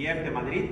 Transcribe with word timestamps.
IEP 0.00 0.24
de 0.24 0.30
Madrid, 0.30 0.64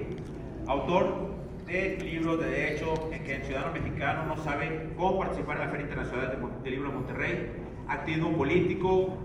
autor 0.68 1.34
del 1.66 1.98
libro 1.98 2.38
de 2.38 2.48
Derecho 2.48 3.10
en 3.12 3.22
que 3.24 3.36
el 3.36 3.42
ciudadano 3.42 3.74
mexicano 3.74 4.24
no 4.24 4.42
sabe 4.42 4.88
cómo 4.96 5.18
participar 5.18 5.56
en 5.56 5.64
la 5.64 5.68
Feria 5.68 5.84
Internacional 5.84 6.38
del 6.64 6.72
Libro 6.72 6.88
de 6.88 6.94
Monterrey, 6.94 7.52
activismo 7.88 8.34
político, 8.34 9.18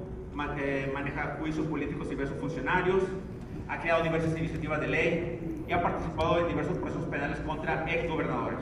eh, 0.57 0.91
maneja 0.93 1.37
juicios 1.39 1.65
políticos 1.67 2.07
y 2.07 2.09
diversos 2.09 2.37
funcionarios, 2.37 3.03
ha 3.69 3.79
creado 3.79 4.03
diversas 4.03 4.37
iniciativas 4.37 4.81
de 4.81 4.87
ley 4.89 5.63
y 5.69 5.71
ha 5.71 5.81
participado 5.81 6.41
en 6.41 6.49
diversos 6.49 6.77
procesos 6.79 7.05
penales 7.05 7.39
contra 7.39 7.89
exgobernadores. 7.89 8.59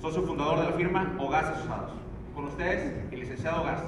Socio 0.00 0.22
fundador 0.22 0.60
de 0.60 0.64
la 0.64 0.72
firma 0.72 1.14
Ogas 1.18 1.44
Asociados. 1.44 1.92
Con 2.34 2.46
ustedes, 2.46 2.90
el 3.12 3.20
licenciado 3.20 3.60
Ogas. 3.60 3.82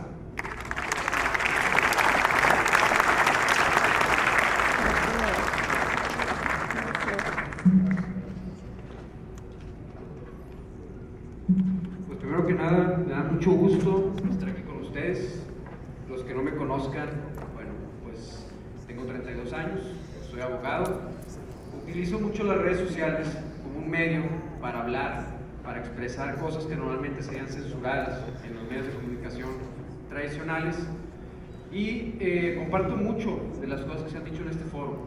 Mucho 13.47 13.59
gusto 13.61 14.13
estar 14.29 14.49
aquí 14.49 14.63
con 14.63 14.83
ustedes. 14.83 15.41
Los 16.09 16.23
que 16.23 16.35
no 16.35 16.43
me 16.43 16.51
conozcan, 16.57 17.09
bueno, 17.55 17.71
pues 18.03 18.45
tengo 18.89 19.05
32 19.05 19.53
años, 19.53 19.83
soy 20.29 20.41
abogado. 20.41 21.03
Utilizo 21.85 22.19
mucho 22.19 22.43
las 22.43 22.59
redes 22.59 22.81
sociales 22.81 23.29
como 23.63 23.85
un 23.85 23.89
medio 23.89 24.25
para 24.61 24.83
hablar, 24.83 25.27
para 25.63 25.79
expresar 25.79 26.35
cosas 26.41 26.65
que 26.65 26.75
normalmente 26.75 27.23
serían 27.23 27.47
censuradas 27.47 28.21
en 28.45 28.57
los 28.57 28.69
medios 28.69 28.87
de 28.87 28.93
comunicación 28.95 29.51
tradicionales. 30.09 30.77
Y 31.71 32.17
eh, 32.19 32.57
comparto 32.59 32.97
mucho 32.97 33.39
de 33.61 33.69
las 33.69 33.83
cosas 33.83 34.03
que 34.03 34.11
se 34.11 34.17
han 34.17 34.25
dicho 34.25 34.43
en 34.43 34.49
este 34.49 34.65
foro. 34.65 35.05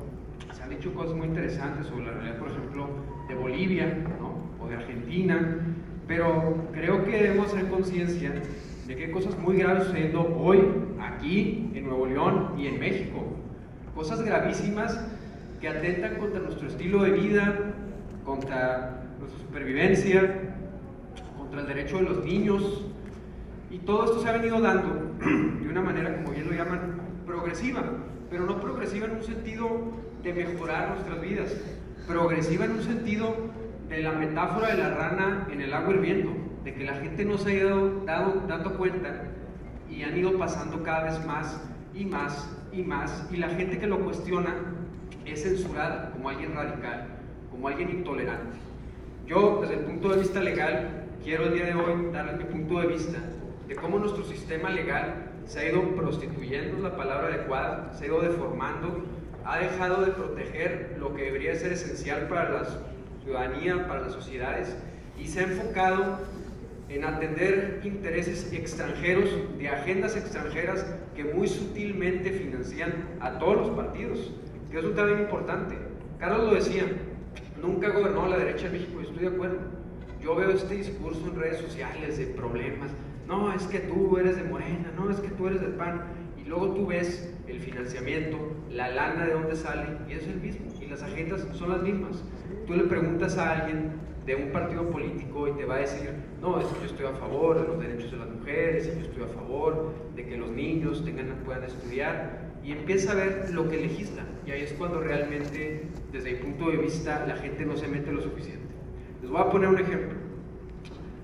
Se 0.54 0.64
han 0.64 0.70
dicho 0.70 0.94
cosas 0.94 1.14
muy 1.14 1.28
interesantes 1.28 1.88
sobre 1.88 2.06
la 2.06 2.12
realidad, 2.14 2.38
por 2.38 2.52
ejemplo, 2.52 2.88
de 3.28 3.36
Bolivia 3.36 3.98
o 4.62 4.70
de 4.70 4.76
Argentina, 4.76 5.60
pero 6.10 6.56
creo 6.74 7.06
que 7.06 7.12
debemos 7.12 7.54
hacer 7.54 7.70
conciencia 7.70 8.34
de 8.88 8.96
que 8.96 9.06
hay 9.06 9.12
cosas 9.12 9.38
muy 9.38 9.58
graves 9.58 9.84
sucediendo 9.84 10.24
hoy, 10.40 10.60
aquí, 11.00 11.72
en 11.76 11.86
Nuevo 11.86 12.08
León 12.08 12.56
y 12.58 12.66
en 12.66 12.80
México. 12.80 13.28
Cosas 13.94 14.24
gravísimas 14.24 15.00
que 15.62 15.70
atentan 15.70 16.16
contra 16.16 16.40
nuestro 16.40 16.68
estilo 16.68 17.04
de 17.04 17.12
vida, 17.12 17.74
contra 18.26 19.04
nuestra 19.20 19.40
supervivencia, 19.40 20.56
contra 21.38 21.62
el 21.62 21.68
derecho 21.68 21.98
de 21.98 22.04
los 22.04 22.26
niños. 22.26 22.88
Y 23.70 23.78
todo 23.78 24.06
esto 24.06 24.20
se 24.20 24.30
ha 24.30 24.32
venido 24.32 24.60
dando 24.60 25.14
de 25.62 25.70
una 25.70 25.82
manera, 25.84 26.16
como 26.16 26.32
bien 26.32 26.48
lo 26.48 26.54
llaman, 26.54 27.02
progresiva, 27.28 27.84
pero 28.32 28.48
no 28.48 28.60
progresiva 28.60 29.06
en 29.06 29.12
un 29.12 29.24
sentido 29.24 29.70
de 30.24 30.34
mejorar 30.34 30.90
nuestras 30.90 31.22
vidas, 31.22 31.56
progresiva 32.08 32.66
en 32.66 32.72
un 32.72 32.82
sentido 32.82 33.59
de 33.90 34.04
la 34.04 34.12
metáfora 34.12 34.70
de 34.70 34.78
la 34.78 34.90
rana 34.92 35.48
en 35.52 35.62
el 35.62 35.74
agua 35.74 35.96
hirviendo, 35.96 36.32
de 36.64 36.74
que 36.74 36.84
la 36.84 36.94
gente 36.94 37.26
no 37.26 37.38
se 37.38 37.50
ha 37.50 37.54
ido 37.54 38.06
dado, 38.06 38.44
dando 38.48 38.78
cuenta 38.78 39.24
y 39.90 40.04
han 40.04 40.16
ido 40.16 40.38
pasando 40.38 40.84
cada 40.84 41.06
vez 41.06 41.26
más 41.26 41.60
y 41.94 42.06
más 42.06 42.56
y 42.72 42.84
más, 42.84 43.28
y 43.32 43.38
la 43.38 43.50
gente 43.50 43.80
que 43.80 43.88
lo 43.88 44.00
cuestiona 44.00 44.54
es 45.26 45.42
censurada 45.42 46.12
como 46.12 46.30
alguien 46.30 46.54
radical, 46.54 47.08
como 47.50 47.68
alguien 47.68 47.90
intolerante. 47.90 48.58
Yo, 49.26 49.60
desde 49.62 49.76
el 49.76 49.82
punto 49.82 50.10
de 50.10 50.20
vista 50.20 50.40
legal, 50.40 51.06
quiero 51.24 51.46
el 51.46 51.54
día 51.54 51.66
de 51.66 51.74
hoy 51.74 52.12
darles 52.14 52.38
mi 52.38 52.44
punto 52.46 52.80
de 52.80 52.88
vista 52.88 53.18
de 53.68 53.76
cómo 53.76 54.00
nuestro 54.00 54.24
sistema 54.24 54.70
legal 54.70 55.32
se 55.46 55.60
ha 55.60 55.72
ido 55.72 55.82
prostituyendo, 55.96 56.82
la 56.82 56.96
palabra 56.96 57.28
adecuada, 57.28 57.92
se 57.94 58.04
ha 58.04 58.08
ido 58.08 58.22
deformando, 58.22 59.04
ha 59.46 59.58
dejado 59.58 60.06
de 60.06 60.12
proteger 60.12 60.96
lo 61.00 61.16
que 61.16 61.24
debería 61.24 61.56
ser 61.56 61.74
esencial 61.74 62.28
para 62.28 62.50
las 62.50 62.78
ciudadanía, 63.30 63.88
para 63.88 64.02
las 64.02 64.14
sociedades, 64.14 64.76
y 65.20 65.28
se 65.28 65.42
ha 65.42 65.44
enfocado 65.44 66.20
en 66.90 67.06
atender 67.06 67.82
intereses 67.84 68.52
extranjeros, 68.52 69.30
de 69.60 69.70
agendas 69.70 70.18
extranjeras 70.18 70.84
que 71.16 71.24
muy 71.26 71.48
sutilmente 71.48 72.32
financian 72.32 72.92
a 73.20 73.38
todos 73.38 73.58
los 73.58 73.70
partidos, 73.70 74.32
que 74.72 74.80
es 74.80 74.84
un 74.84 74.96
tema 74.96 75.12
importante. 75.12 75.78
Carlos 76.18 76.48
lo 76.48 76.56
decía, 76.56 76.86
nunca 77.62 77.90
gobernó 77.90 78.28
la 78.28 78.38
derecha 78.38 78.66
en 78.66 78.74
México, 78.74 79.00
y 79.00 79.06
estoy 79.06 79.20
de 79.20 79.28
acuerdo. 79.28 79.60
Yo 80.20 80.36
veo 80.36 80.50
este 80.50 80.74
discurso 80.76 81.22
en 81.28 81.40
redes 81.40 81.60
sociales 81.60 82.18
de 82.18 82.26
problemas, 82.26 82.90
no, 83.28 83.54
es 83.54 83.62
que 83.68 83.80
tú 83.80 84.18
eres 84.18 84.38
de 84.38 84.44
Morena, 84.44 84.92
no, 84.98 85.12
es 85.12 85.20
que 85.20 85.28
tú 85.30 85.46
eres 85.46 85.62
del 85.62 85.74
PAN, 85.74 86.02
luego 86.50 86.74
tú 86.74 86.88
ves 86.88 87.34
el 87.48 87.60
financiamiento, 87.60 88.38
la 88.70 88.90
lana 88.90 89.26
de 89.26 89.34
dónde 89.34 89.56
sale, 89.56 89.86
y 90.10 90.14
es 90.14 90.28
el 90.28 90.42
mismo, 90.42 90.68
y 90.82 90.88
las 90.88 91.02
agendas 91.02 91.48
son 91.54 91.70
las 91.70 91.82
mismas 91.82 92.24
tú 92.70 92.76
le 92.76 92.84
preguntas 92.84 93.36
a 93.40 93.52
alguien 93.52 93.94
de 94.28 94.36
un 94.36 94.52
partido 94.52 94.88
político 94.92 95.48
y 95.48 95.54
te 95.54 95.66
va 95.66 95.78
a 95.78 95.80
decir, 95.80 96.12
no, 96.40 96.60
es 96.60 96.68
que 96.68 96.82
yo 96.82 96.86
estoy 96.86 97.06
a 97.08 97.14
favor 97.14 97.60
de 97.60 97.68
los 97.68 97.80
derechos 97.80 98.12
de 98.12 98.18
las 98.18 98.30
mujeres, 98.30 98.96
yo 98.96 99.02
estoy 99.02 99.24
a 99.24 99.28
favor 99.28 99.92
de 100.16 100.24
que 100.24 100.38
los 100.38 100.52
niños 100.52 101.04
tengan, 101.04 101.36
puedan 101.44 101.64
estudiar, 101.64 102.52
y 102.64 102.74
empieza 102.74 103.14
a 103.14 103.16
ver 103.16 103.50
lo 103.54 103.68
que 103.68 103.78
legisla. 103.78 104.24
Y 104.46 104.52
ahí 104.52 104.62
es 104.62 104.74
cuando 104.74 105.00
realmente, 105.00 105.88
desde 106.12 106.34
mi 106.34 106.38
punto 106.38 106.70
de 106.70 106.78
vista, 106.78 107.26
la 107.28 107.38
gente 107.38 107.66
no 107.66 107.76
se 107.76 107.88
mete 107.88 108.12
lo 108.12 108.22
suficiente. 108.22 108.68
Les 109.24 109.32
voy 109.32 109.42
a 109.42 109.50
poner 109.50 109.70
un 109.70 109.80
ejemplo. 109.80 110.20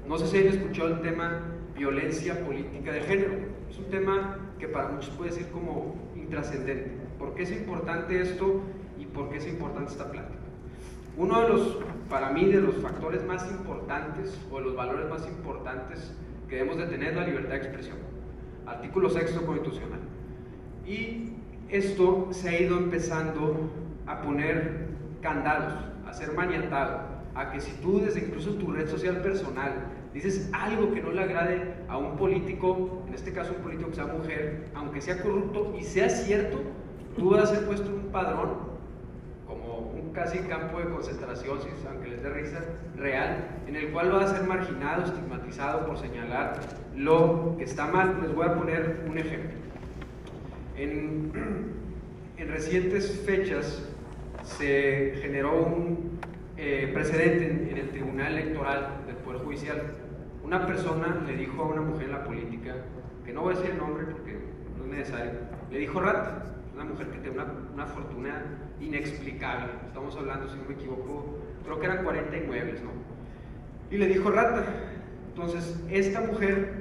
No 0.07 0.17
sé 0.17 0.25
si 0.25 0.37
han 0.39 0.47
escuchado 0.47 0.87
el 0.95 1.01
tema 1.01 1.43
violencia 1.75 2.43
política 2.43 2.91
de 2.91 3.01
género. 3.01 3.33
Es 3.69 3.77
un 3.77 3.85
tema 3.85 4.39
que 4.59 4.67
para 4.67 4.89
muchos 4.89 5.09
puede 5.11 5.31
ser 5.31 5.49
como 5.49 5.95
intrascendente. 6.15 6.91
¿Por 7.19 7.33
qué 7.33 7.43
es 7.43 7.51
importante 7.51 8.21
esto 8.21 8.61
y 8.99 9.05
por 9.05 9.29
qué 9.29 9.37
es 9.37 9.47
importante 9.47 9.91
esta 9.91 10.11
plática? 10.11 10.39
Uno 11.17 11.41
de 11.41 11.49
los, 11.49 11.77
para 12.09 12.31
mí, 12.31 12.45
de 12.45 12.61
los 12.61 12.75
factores 12.75 13.25
más 13.25 13.49
importantes 13.49 14.37
o 14.51 14.57
de 14.57 14.65
los 14.65 14.75
valores 14.75 15.09
más 15.09 15.25
importantes 15.27 16.13
que 16.49 16.55
debemos 16.55 16.77
de 16.77 16.87
tener 16.87 17.09
es 17.09 17.15
la 17.15 17.25
libertad 17.25 17.51
de 17.51 17.57
expresión. 17.57 17.97
Artículo 18.65 19.09
sexto 19.09 19.45
constitucional. 19.45 19.99
Y 20.85 21.33
esto 21.69 22.29
se 22.31 22.49
ha 22.49 22.61
ido 22.61 22.77
empezando 22.77 23.69
a 24.05 24.21
poner 24.21 24.87
candados, 25.21 25.73
a 26.05 26.13
ser 26.13 26.33
maniatado, 26.33 27.01
a 27.33 27.51
que 27.51 27.61
si 27.61 27.71
tú 27.81 27.99
desde 27.99 28.25
incluso 28.25 28.53
tu 28.55 28.71
red 28.71 28.87
social 28.87 29.21
personal 29.21 29.73
dices 30.15 30.49
algo 30.53 30.93
que 30.93 31.01
no 31.01 31.11
le 31.11 31.21
agrade 31.21 31.75
a 31.87 31.97
un 31.97 32.17
político, 32.17 33.03
en 33.07 33.13
este 33.13 33.31
caso 33.31 33.53
un 33.57 33.63
político 33.63 33.89
que 33.89 33.95
sea 33.95 34.05
mujer, 34.07 34.65
aunque 34.73 35.01
sea 35.01 35.21
corrupto 35.21 35.75
y 35.79 35.83
sea 35.83 36.09
cierto, 36.09 36.61
tú 37.15 37.29
vas 37.29 37.43
a 37.43 37.55
ser 37.55 37.65
puesto 37.65 37.89
un 37.89 38.11
padrón 38.11 38.75
casi 40.15 40.39
campo 40.39 40.79
de 40.79 40.85
concentración, 40.85 41.59
aunque 41.89 42.07
les 42.07 42.23
dé 42.23 42.29
risa, 42.29 42.63
real, 42.95 43.59
en 43.67 43.75
el 43.75 43.91
cual 43.91 44.13
va 44.13 44.23
a 44.23 44.27
ser 44.27 44.47
marginado, 44.47 45.03
estigmatizado 45.03 45.85
por 45.85 45.99
señalar 45.99 46.61
lo 46.95 47.55
que 47.57 47.65
está 47.65 47.87
mal. 47.87 48.19
Les 48.21 48.33
voy 48.33 48.47
a 48.47 48.55
poner 48.55 49.05
un 49.07 49.17
ejemplo. 49.17 49.51
En, 50.77 51.31
en 52.37 52.47
recientes 52.47 53.21
fechas 53.25 53.83
se 54.43 55.15
generó 55.21 55.65
un 55.65 56.17
eh, 56.57 56.89
precedente 56.93 57.71
en, 57.71 57.77
el 57.77 57.89
Tribunal 57.89 58.37
Electoral 58.37 59.03
del 59.05 59.17
Poder 59.17 59.41
Judicial. 59.41 59.81
Una 60.45 60.63
persona 60.63 61.23
le 61.25 61.37
dijo 61.37 61.63
a 61.63 61.65
una 61.65 61.81
mujer 61.81 62.03
en 62.05 62.11
la 62.11 62.23
política, 62.23 62.75
que 63.25 63.33
no 63.33 63.41
voy 63.41 63.55
a 63.55 63.57
decir 63.57 63.71
el 63.71 63.79
nombre 63.79 64.05
porque 64.05 64.37
no 64.77 64.83
es 64.83 64.89
necesario, 64.91 65.31
le 65.71 65.79
dijo 65.79 65.99
rata 65.99 66.43
una 66.75 66.83
mujer 66.83 67.07
que 67.07 67.17
tiene 67.17 67.39
una, 67.39 67.51
una, 67.73 67.85
fortuna 67.87 68.43
inexplicable. 68.79 69.71
Estamos 69.87 70.15
hablando, 70.15 70.47
si 70.47 70.57
no 70.57 70.65
me 70.65 70.75
equivoco, 70.75 71.39
creo 71.63 71.79
que 71.79 71.85
eran 71.87 72.03
49, 72.03 72.79
¿no? 72.83 72.91
Y 73.89 73.97
le 73.97 74.07
dijo 74.07 74.29
rata. 74.29 74.65
Entonces, 75.29 75.81
esta 75.89 76.21
mujer 76.21 76.73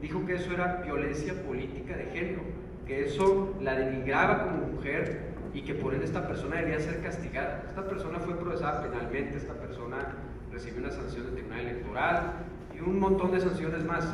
dijo 0.00 0.24
que 0.24 0.36
eso 0.36 0.52
era 0.52 0.82
violencia 0.84 1.34
política 1.42 1.96
de 1.96 2.04
género, 2.06 2.42
que 2.86 3.06
eso 3.06 3.52
la 3.60 3.74
denigraba 3.74 4.44
como 4.44 4.74
mujer 4.74 5.32
y 5.54 5.62
que 5.62 5.74
por 5.74 5.92
ende 5.92 6.06
esta 6.06 6.28
persona 6.28 6.60
debía 6.60 6.78
ser 6.78 7.02
castigada. 7.02 7.64
Esta 7.68 7.82
persona 7.82 8.20
fue 8.20 8.36
procesada 8.36 8.82
penalmente, 8.82 9.38
esta 9.38 9.54
persona 9.54 10.14
recibió 10.52 10.82
una 10.82 10.92
sanción 10.92 11.24
del 11.24 11.34
Tribunal 11.34 11.60
Electoral 11.60 12.32
y 12.78 12.88
un 12.88 13.00
montón 13.00 13.32
de 13.32 13.40
sanciones 13.40 13.84
más. 13.84 14.06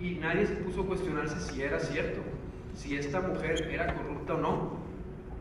Y 0.00 0.16
nadie 0.16 0.46
se 0.46 0.54
puso 0.56 0.82
a 0.82 0.86
cuestionarse 0.86 1.40
si 1.40 1.62
era 1.62 1.78
cierto 1.78 2.20
si 2.74 2.96
esta 2.96 3.20
mujer 3.20 3.68
era 3.70 3.94
corrupta 3.94 4.34
o 4.34 4.38
no. 4.38 4.70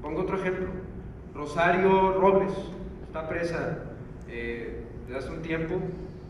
Pongo 0.02 0.22
otro 0.22 0.38
ejemplo. 0.38 0.68
Rosario 1.34 2.20
Robles 2.20 2.54
está 3.04 3.28
presa 3.28 3.80
eh, 4.28 4.84
desde 5.08 5.20
hace 5.20 5.30
un 5.30 5.42
tiempo 5.42 5.80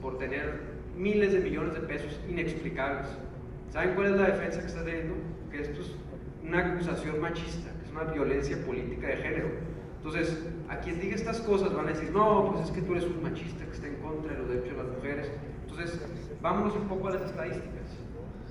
por 0.01 0.17
tener 0.17 0.61
miles 0.95 1.33
de 1.33 1.39
millones 1.39 1.73
de 1.73 1.81
pesos 1.81 2.19
inexplicables. 2.29 3.07
¿Saben 3.69 3.95
cuál 3.95 4.07
es 4.07 4.19
la 4.19 4.27
defensa 4.27 4.59
que 4.59 4.67
está 4.67 4.83
teniendo? 4.83 5.15
Que 5.49 5.61
esto 5.61 5.81
es 5.81 5.95
una 6.43 6.59
acusación 6.59 7.19
machista, 7.19 7.71
es 7.83 7.91
una 7.91 8.03
violencia 8.11 8.63
política 8.65 9.07
de 9.07 9.17
género. 9.17 9.49
Entonces, 9.97 10.45
a 10.67 10.79
quien 10.79 10.99
diga 10.99 11.15
estas 11.15 11.39
cosas 11.41 11.73
van 11.73 11.87
a 11.87 11.91
decir, 11.91 12.11
no, 12.11 12.51
pues 12.51 12.65
es 12.65 12.71
que 12.71 12.81
tú 12.81 12.93
eres 12.93 13.05
un 13.05 13.21
machista 13.21 13.63
que 13.65 13.71
está 13.71 13.87
en 13.87 13.95
contra 13.97 14.33
de 14.33 14.39
los 14.39 14.49
derechos 14.49 14.71
de 14.71 14.83
las 14.83 14.91
mujeres. 14.95 15.31
Entonces, 15.71 16.01
vámonos 16.41 16.75
un 16.75 16.87
poco 16.87 17.07
a 17.07 17.11
las 17.11 17.21
estadísticas. 17.21 17.71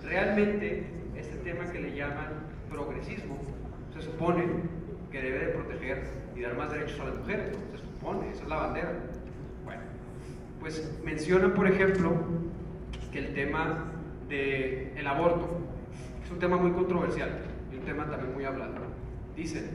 Realmente, 0.03 0.87
este 1.17 1.37
tema 1.39 1.71
que 1.71 1.81
le 1.81 1.95
llaman 1.95 2.29
progresismo, 2.71 3.37
se 3.93 4.03
supone 4.03 4.45
que 5.11 5.21
debe 5.21 5.47
de 5.47 5.53
proteger 5.53 6.03
y 6.35 6.41
dar 6.41 6.57
más 6.57 6.73
derechos 6.73 6.99
a 7.01 7.05
las 7.07 7.19
mujeres, 7.19 7.57
se 7.73 7.79
supone, 7.79 8.31
esa 8.31 8.43
es 8.43 8.49
la 8.49 8.57
bandera. 8.57 8.93
Bueno, 9.65 9.83
pues 10.61 10.99
mencionan, 11.05 11.53
por 11.53 11.67
ejemplo, 11.67 12.13
que 13.13 13.19
el 13.19 13.35
tema 13.35 13.85
del 14.29 14.93
el 14.97 15.07
aborto 15.07 15.59
es 16.25 16.31
un 16.31 16.39
tema 16.39 16.57
muy 16.57 16.71
controversial 16.73 17.31
y 17.71 17.77
un 17.77 17.85
tema 17.85 18.09
también 18.09 18.33
muy 18.33 18.45
hablado. 18.45 18.73
Dicen, 19.37 19.69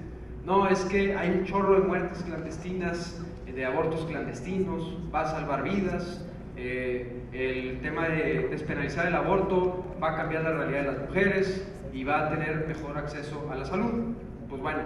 no, 0.45 0.67
es 0.67 0.83
que 0.85 1.15
hay 1.15 1.29
un 1.29 1.45
chorro 1.45 1.79
de 1.79 1.87
muertes 1.87 2.23
clandestinas, 2.23 3.23
de 3.45 3.65
abortos 3.65 4.05
clandestinos, 4.05 4.97
va 5.13 5.21
a 5.21 5.27
salvar 5.27 5.63
vidas, 5.63 6.25
eh, 6.57 7.24
el 7.35 7.79
tema 7.81 8.07
de 8.07 8.47
despenalizar 8.49 9.07
el 9.07 9.15
aborto 9.15 9.83
va 10.01 10.13
a 10.13 10.15
cambiar 10.15 10.43
la 10.43 10.51
realidad 10.51 10.81
de 10.81 10.87
las 10.87 11.09
mujeres 11.09 11.67
y 11.91 12.03
va 12.05 12.27
a 12.27 12.29
tener 12.29 12.65
mejor 12.65 12.97
acceso 12.97 13.49
a 13.51 13.55
la 13.55 13.65
salud. 13.65 14.15
Pues 14.47 14.61
bueno, 14.61 14.79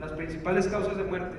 las 0.00 0.12
principales 0.12 0.68
causas 0.68 0.96
de 0.96 1.02
muerte 1.02 1.36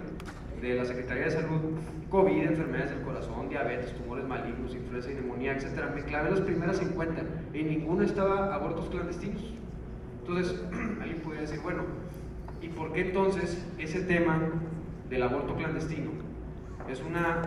de 0.61 0.75
la 0.75 0.85
Secretaría 0.85 1.25
de 1.25 1.31
Salud, 1.31 1.61
COVID, 2.09 2.43
enfermedades 2.43 2.89
del 2.89 3.01
corazón, 3.01 3.47
diabetes, 3.47 3.93
tumores 3.95 4.25
malignos, 4.25 4.73
influenza 4.73 5.11
y 5.11 5.15
neumonía, 5.15 5.53
etc. 5.53 5.83
Me 5.93 6.29
las 6.29 6.41
primeras 6.41 6.77
50 6.77 7.21
y 7.53 7.59
en 7.59 7.69
ninguna 7.69 8.05
estaba 8.05 8.53
abortos 8.53 8.89
clandestinos. 8.89 9.53
Entonces, 10.19 10.61
alguien 11.01 11.21
podría 11.21 11.41
decir, 11.41 11.61
bueno, 11.61 11.83
¿y 12.61 12.67
por 12.69 12.91
qué 12.91 13.07
entonces 13.07 13.65
ese 13.77 14.01
tema 14.01 14.39
del 15.09 15.23
aborto 15.23 15.55
clandestino 15.55 16.11
es 16.89 17.01
una 17.01 17.41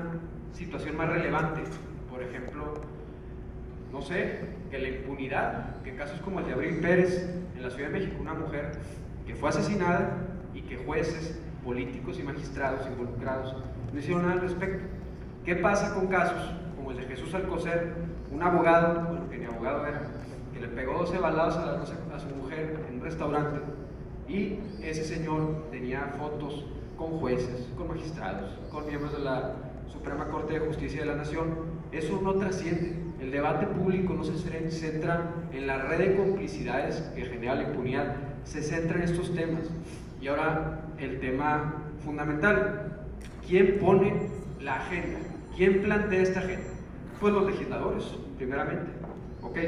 situación 0.55 0.97
más 0.97 1.11
relevante? 1.11 1.61
Por 2.11 2.23
ejemplo, 2.23 2.75
no 3.93 4.03
sé, 4.03 4.41
que 4.71 4.79
la 4.79 4.89
impunidad, 4.89 5.77
que 5.83 5.95
casos 5.95 6.21
como 6.21 6.41
el 6.41 6.47
de 6.47 6.53
Abril 6.53 6.79
Pérez 6.81 7.29
en 7.57 7.63
la 7.63 7.71
Ciudad 7.71 7.91
de 7.91 7.99
México, 7.99 8.17
una 8.21 8.35
mujer 8.35 8.73
que 9.27 9.35
fue 9.35 9.49
asesinada 9.49 10.19
y 10.55 10.63
que 10.63 10.77
jueces, 10.77 11.39
políticos 11.65 12.19
y 12.19 12.23
magistrados 12.23 12.87
involucrados 12.87 13.55
no 13.93 13.99
hicieron 13.99 14.23
nada 14.23 14.35
al 14.35 14.41
respecto. 14.41 14.85
¿Qué 15.45 15.57
pasa 15.57 15.95
con 15.95 16.07
casos 16.07 16.55
como 16.77 16.93
el 16.93 16.99
de 16.99 17.05
Jesús 17.05 17.35
Alcocer, 17.35 17.93
un 18.31 18.43
abogado, 18.43 19.09
bueno, 19.09 19.29
que 19.29 19.39
ni 19.39 19.45
abogado 19.45 19.87
era, 19.87 20.03
que 20.53 20.61
le 20.61 20.69
pegó 20.69 20.99
12 20.99 21.19
balados 21.19 21.57
a, 21.57 21.83
a 21.83 22.19
su 22.19 22.29
mujer 22.37 22.81
en 22.89 22.97
un 22.97 23.03
restaurante 23.03 23.61
y 24.29 24.61
ese 24.83 25.05
señor 25.05 25.67
tenía 25.71 26.15
fotos 26.19 26.65
con 26.97 27.19
jueces, 27.19 27.69
con 27.77 27.89
magistrados, 27.89 28.59
con 28.71 28.87
miembros 28.87 29.13
de 29.13 29.21
la 29.21 29.55
Suprema 29.89 30.27
Corte 30.29 30.55
de 30.55 30.61
Justicia 30.61 31.01
de 31.01 31.07
la 31.07 31.17
Nación, 31.17 31.80
eso 31.93 32.21
no 32.23 32.35
trasciende. 32.35 32.97
El 33.21 33.31
debate 33.31 33.67
público 33.67 34.15
no 34.15 34.25
se 34.25 34.37
centra 34.71 35.31
en 35.53 35.67
la 35.67 35.79
red 35.79 35.99
de 35.99 36.17
complicidades 36.17 36.97
que 37.15 37.27
genera 37.27 37.55
la 37.55 37.65
impunidad, 37.65 38.17
se 38.45 38.63
centra 38.63 38.99
en 38.99 39.03
estos 39.05 39.35
temas. 39.35 39.65
Y 40.21 40.29
ahora 40.29 40.87
el 40.99 41.21
tema 41.21 41.75
fundamental, 42.05 43.07
¿quién 43.47 43.79
pone 43.79 44.29
la 44.61 44.77
agenda? 44.77 45.19
¿Quién 45.57 45.83
plantea 45.83 46.23
esta 46.23 46.41
agenda? 46.41 46.71
Pues 47.21 47.35
los 47.35 47.47
legisladores, 47.47 48.05
primeramente. 48.39 48.91
¿Ok? 49.43 49.59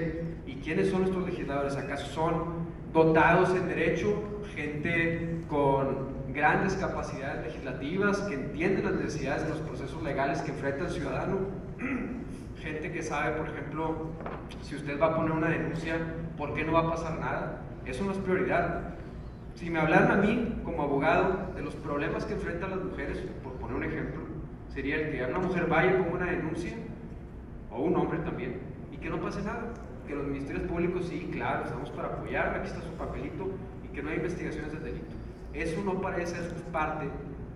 ¿Y 0.46 0.54
quiénes 0.56 0.88
son 0.88 1.04
estos 1.04 1.26
legisladores? 1.26 1.76
¿Acaso 1.76 2.06
son 2.06 2.44
dotados 2.92 3.50
en 3.50 3.68
derecho, 3.68 4.22
gente 4.54 5.40
con 5.48 6.12
grandes 6.32 6.74
capacidades 6.74 7.46
legislativas, 7.46 8.18
que 8.20 8.34
entienden 8.34 8.84
las 8.84 8.94
necesidades 8.94 9.42
de 9.44 9.50
los 9.50 9.58
procesos 9.58 10.02
legales 10.02 10.40
que 10.40 10.52
enfrenta 10.52 10.84
el 10.84 10.90
ciudadano? 10.90 11.38
Gente 12.60 12.92
que 12.92 13.02
sabe, 13.02 13.36
por 13.36 13.48
ejemplo, 13.48 14.10
si 14.62 14.76
usted 14.76 15.00
va 15.00 15.06
a 15.06 15.16
poner 15.16 15.32
una 15.32 15.48
denuncia, 15.48 15.96
¿por 16.36 16.54
qué 16.54 16.64
no 16.64 16.72
va 16.72 16.80
a 16.80 16.90
pasar 16.90 17.18
nada? 17.18 17.62
Eso 17.84 18.04
no 18.04 18.12
es 18.12 18.18
prioridad. 18.18 18.94
Si 19.56 19.68
me 19.68 19.80
hablaran 19.80 20.12
a 20.12 20.22
mí 20.22 20.60
como 20.64 20.82
abogado 20.82 21.52
de 21.56 21.62
los 21.62 21.74
problemas 21.74 22.24
que 22.24 22.34
enfrentan 22.34 22.70
las 22.70 22.84
mujeres, 22.84 23.18
por 23.42 23.54
poner 23.54 23.76
un 23.76 23.84
ejemplo, 23.84 24.22
sería 24.72 24.96
el 24.96 25.10
que 25.10 25.24
una 25.24 25.40
mujer 25.40 25.66
vaya 25.66 25.98
con 25.98 26.12
una 26.12 26.26
denuncia, 26.26 26.72
o 27.70 27.82
un 27.82 27.96
hombre 27.96 28.18
también, 28.20 28.60
y 28.92 28.96
que 28.98 29.10
no 29.10 29.20
pase 29.20 29.42
nada. 29.42 29.72
Que 30.06 30.14
los 30.14 30.26
ministerios 30.26 30.68
públicos, 30.68 31.06
sí, 31.06 31.30
claro, 31.32 31.64
estamos 31.64 31.90
para 31.90 32.08
apoyar, 32.08 32.56
aquí 32.56 32.68
está 32.68 32.80
su 32.80 32.92
papelito, 32.92 33.50
y 33.84 33.88
que 33.88 34.02
no 34.02 34.10
hay 34.10 34.16
investigaciones 34.16 34.72
de 34.72 34.80
delito. 34.80 35.14
Eso 35.52 35.82
no 35.84 36.00
parece 36.00 36.36
ser 36.36 36.54
parte 36.72 37.06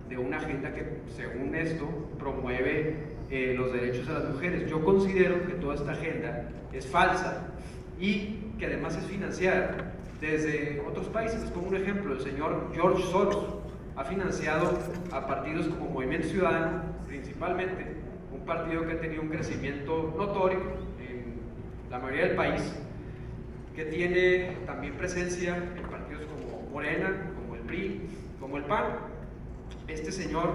de 0.09 0.17
una 0.17 0.37
agenda 0.37 0.73
que, 0.73 0.85
según 1.15 1.55
esto, 1.55 1.87
promueve 2.17 2.95
eh, 3.29 3.53
los 3.57 3.73
derechos 3.73 4.07
de 4.07 4.13
las 4.13 4.29
mujeres. 4.29 4.69
Yo 4.69 4.83
considero 4.83 5.45
que 5.45 5.53
toda 5.53 5.75
esta 5.75 5.91
agenda 5.91 6.49
es 6.71 6.87
falsa 6.87 7.47
y 7.99 8.39
que 8.57 8.65
además 8.67 8.97
es 8.97 9.05
financiada 9.05 9.93
desde 10.21 10.81
otros 10.87 11.07
países. 11.07 11.41
Les 11.41 11.51
pongo 11.51 11.69
un 11.69 11.75
ejemplo, 11.75 12.13
el 12.13 12.21
señor 12.21 12.71
George 12.73 13.03
Soros 13.03 13.55
ha 13.95 14.03
financiado 14.03 14.77
a 15.11 15.27
partidos 15.27 15.67
como 15.67 15.89
Movimiento 15.89 16.27
Ciudadano, 16.27 16.83
principalmente, 17.07 17.97
un 18.31 18.45
partido 18.45 18.85
que 18.85 18.93
ha 18.93 18.99
tenido 19.01 19.23
un 19.23 19.29
crecimiento 19.29 20.13
notorio 20.17 20.59
en 20.99 21.39
la 21.89 21.99
mayoría 21.99 22.27
del 22.27 22.35
país, 22.35 22.61
que 23.75 23.85
tiene 23.85 24.57
también 24.65 24.93
presencia 24.93 25.57
en 25.57 25.83
partidos 25.89 26.23
como 26.25 26.69
Morena, 26.71 27.31
como 27.35 27.55
el 27.55 27.61
PRI, 27.61 28.01
como 28.39 28.57
el 28.57 28.63
PAN. 28.63 28.85
Este 29.87 30.11
señor 30.11 30.49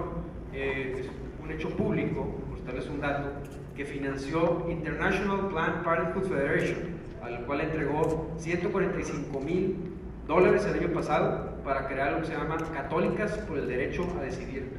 eh, 0.53 0.95
es 0.99 1.09
un 1.43 1.49
hecho 1.49 1.69
público, 1.71 2.35
por 2.49 2.63
darles 2.65 2.87
un 2.87 3.01
dato, 3.01 3.31
que 3.75 3.83
financió 3.83 4.67
International 4.69 5.49
Planned 5.49 5.83
Parenthood 5.83 6.25
Federation, 6.25 6.77
al 7.23 7.43
cual 7.45 7.61
entregó 7.61 8.31
145 8.37 9.39
mil 9.39 9.75
dólares 10.27 10.65
el 10.65 10.79
año 10.79 10.93
pasado 10.93 11.57
para 11.63 11.87
crear 11.87 12.13
lo 12.13 12.19
que 12.19 12.27
se 12.27 12.33
llama 12.33 12.57
Católicas 12.75 13.31
por 13.39 13.57
el 13.57 13.67
Derecho 13.67 14.05
a 14.19 14.21
Decidir. 14.21 14.69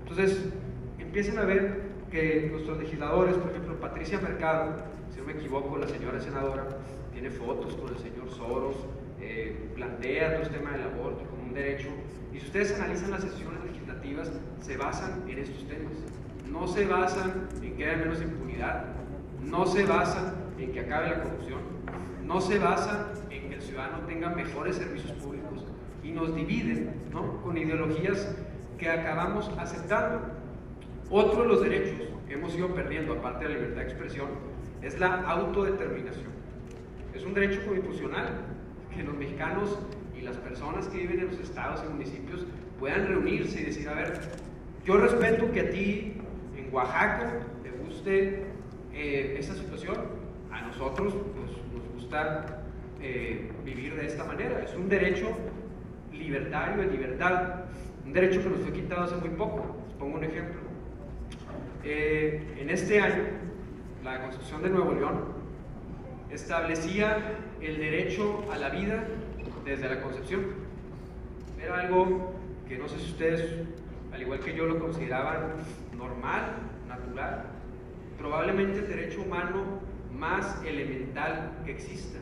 Entonces, 0.00 0.42
empiecen 0.98 1.38
a 1.38 1.44
ver 1.44 1.82
que 2.10 2.48
nuestros 2.50 2.78
legisladores, 2.78 3.36
por 3.36 3.50
ejemplo, 3.50 3.78
Patricia 3.80 4.18
Mercado, 4.18 4.76
si 5.12 5.20
no 5.20 5.26
me 5.26 5.32
equivoco, 5.32 5.76
la 5.76 5.88
señora 5.88 6.18
senadora, 6.20 6.68
tiene 7.12 7.28
fotos 7.28 7.74
con 7.74 7.90
el 7.90 7.98
señor 7.98 8.30
Soros, 8.30 8.76
eh, 9.20 9.68
plantea 9.74 10.36
todo 10.36 10.42
el 10.44 10.48
tema 10.48 10.70
del 10.70 10.82
aborto 10.82 11.24
como 11.28 11.42
un 11.42 11.52
derecho, 11.52 11.88
y 12.32 12.40
si 12.40 12.46
ustedes 12.46 12.74
analizan 12.80 13.10
las 13.10 13.22
sesiones 13.22 13.63
se 14.60 14.76
basan 14.76 15.22
en 15.28 15.38
estos 15.38 15.66
temas. 15.66 15.92
No 16.50 16.66
se 16.66 16.86
basan 16.86 17.48
en 17.62 17.76
que 17.76 17.84
haya 17.84 17.98
menos 17.98 18.22
impunidad, 18.22 18.84
no 19.42 19.66
se 19.66 19.84
basan 19.84 20.34
en 20.58 20.72
que 20.72 20.80
acabe 20.80 21.10
la 21.10 21.22
corrupción, 21.22 21.60
no 22.24 22.40
se 22.40 22.58
basa 22.58 23.12
en 23.30 23.48
que 23.48 23.54
el 23.56 23.62
ciudadano 23.62 24.06
tenga 24.06 24.30
mejores 24.30 24.76
servicios 24.76 25.12
públicos 25.12 25.64
y 26.02 26.12
nos 26.12 26.34
dividen 26.34 26.94
¿no? 27.12 27.42
con 27.42 27.56
ideologías 27.56 28.34
que 28.78 28.88
acabamos 28.88 29.50
aceptando. 29.58 30.20
Otro 31.10 31.42
de 31.42 31.48
los 31.48 31.62
derechos 31.62 32.08
que 32.26 32.34
hemos 32.34 32.54
ido 32.54 32.74
perdiendo, 32.74 33.14
aparte 33.14 33.44
de 33.44 33.50
la 33.50 33.60
libertad 33.60 33.82
de 33.82 33.88
expresión, 33.88 34.28
es 34.82 34.98
la 34.98 35.22
autodeterminación. 35.22 36.32
Es 37.14 37.24
un 37.24 37.34
derecho 37.34 37.64
constitucional 37.66 38.28
que 38.94 39.02
los 39.02 39.14
mexicanos 39.14 39.78
y 40.16 40.22
las 40.22 40.36
personas 40.36 40.88
que 40.88 40.98
viven 40.98 41.20
en 41.20 41.26
los 41.26 41.38
estados 41.38 41.82
y 41.86 41.92
municipios 41.92 42.46
puedan 42.78 43.06
reunirse 43.06 43.60
y 43.60 43.64
decir, 43.64 43.88
a 43.88 43.94
ver, 43.94 44.20
yo 44.84 44.96
respeto 44.98 45.50
que 45.52 45.60
a 45.60 45.70
ti 45.70 46.14
en 46.56 46.74
Oaxaca 46.74 47.40
te 47.62 47.70
guste 47.70 48.44
eh, 48.92 49.36
esta 49.38 49.54
situación, 49.54 49.96
a 50.50 50.62
nosotros 50.62 51.14
nos 51.14 51.94
gusta 51.94 52.62
eh, 53.00 53.50
vivir 53.64 53.94
de 53.96 54.06
esta 54.06 54.24
manera. 54.24 54.62
Es 54.62 54.74
un 54.74 54.88
derecho 54.88 55.28
libertario 56.12 56.82
de 56.82 56.90
libertad, 56.90 57.64
un 58.04 58.12
derecho 58.12 58.42
que 58.42 58.50
nos 58.50 58.60
fue 58.60 58.72
quitado 58.72 59.02
hace 59.02 59.16
muy 59.16 59.30
poco. 59.30 59.76
Les 59.86 59.96
pongo 59.96 60.16
un 60.16 60.24
ejemplo. 60.24 60.60
Eh, 61.82 62.54
en 62.58 62.70
este 62.70 63.00
año, 63.00 63.24
la 64.02 64.20
Constitución 64.20 64.62
de 64.62 64.70
Nuevo 64.70 64.92
León 64.92 65.24
establecía 66.30 67.18
el 67.60 67.78
derecho 67.78 68.44
a 68.52 68.58
la 68.58 68.68
vida 68.70 69.04
desde 69.64 69.88
la 69.88 70.00
concepción. 70.00 70.42
Era 71.62 71.80
algo 71.80 72.33
que 72.68 72.78
no 72.78 72.88
sé 72.88 72.98
si 72.98 73.10
ustedes, 73.10 73.44
al 74.12 74.22
igual 74.22 74.40
que 74.40 74.54
yo, 74.54 74.66
lo 74.66 74.78
consideraban 74.78 75.54
normal, 75.96 76.56
natural. 76.88 77.44
Probablemente 78.18 78.80
el 78.80 78.88
derecho 78.88 79.22
humano 79.22 79.80
más 80.12 80.62
elemental 80.64 81.52
que 81.64 81.72
exista. 81.72 82.18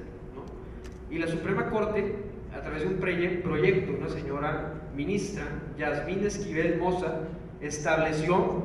Y 1.11 1.19
la 1.19 1.27
Suprema 1.27 1.69
Corte, 1.69 2.17
a 2.57 2.61
través 2.63 2.83
de 2.83 2.89
un 2.89 2.97
proyecto, 2.97 3.93
una 3.99 4.09
señora 4.09 4.75
ministra, 4.97 5.45
Yasmín 5.79 6.25
Esquivel 6.25 6.79
Moza, 6.79 7.21
estableció 7.61 8.65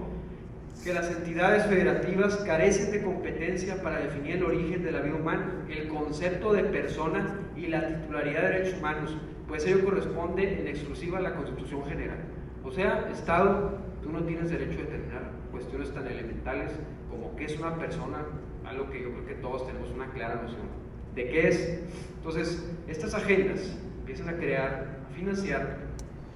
que 0.83 0.93
las 0.93 1.11
entidades 1.11 1.65
federativas 1.65 2.37
carecen 2.37 2.91
de 2.91 3.03
competencia 3.03 3.81
para 3.81 3.99
definir 3.99 4.37
el 4.37 4.43
origen 4.43 4.83
de 4.83 4.91
la 4.91 5.01
vida 5.01 5.15
humana, 5.15 5.65
el 5.69 5.89
concepto 5.89 6.53
de 6.53 6.63
persona 6.63 7.41
y 7.55 7.67
la 7.67 7.87
titularidad 7.87 8.43
de 8.43 8.47
derechos 8.47 8.79
humanos, 8.79 9.17
pues 9.47 9.65
ello 9.65 9.85
corresponde 9.85 10.59
en 10.61 10.67
exclusiva 10.67 11.19
a 11.19 11.21
la 11.21 11.35
Constitución 11.35 11.85
General. 11.85 12.17
O 12.63 12.71
sea, 12.71 13.09
Estado, 13.11 13.77
tú 14.03 14.11
no 14.11 14.23
tienes 14.23 14.49
derecho 14.49 14.79
a 14.79 14.83
determinar 14.83 15.31
cuestiones 15.51 15.93
tan 15.93 16.05
elementales 16.07 16.71
como 17.09 17.35
qué 17.35 17.45
es 17.45 17.57
una 17.57 17.75
persona, 17.77 18.25
algo 18.65 18.89
que 18.89 19.01
yo 19.01 19.11
creo 19.11 19.25
que 19.25 19.35
todos 19.35 19.65
tenemos 19.65 19.89
una 19.91 20.09
clara 20.11 20.41
noción 20.41 20.67
de 21.15 21.29
qué 21.29 21.47
es. 21.47 21.81
Entonces, 22.17 22.69
estas 22.87 23.13
agendas 23.13 23.77
empiezan 23.99 24.29
a 24.29 24.37
crear, 24.37 24.99
a 25.09 25.13
financiar 25.15 25.77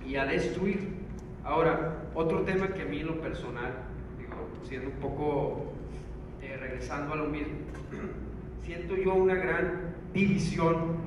y 0.05 0.15
a 0.15 0.25
destruir. 0.25 1.01
Ahora, 1.43 2.03
otro 2.15 2.41
tema 2.43 2.69
que 2.69 2.83
a 2.83 2.85
mí 2.85 3.03
lo 3.03 3.19
personal, 3.21 3.73
siendo 4.63 4.89
un 4.89 4.95
poco 4.97 5.73
eh, 6.41 6.57
regresando 6.57 7.13
a 7.13 7.17
lo 7.17 7.25
mismo, 7.25 7.53
siento 8.63 8.95
yo 8.95 9.13
una 9.15 9.35
gran 9.35 9.95
división 10.13 10.97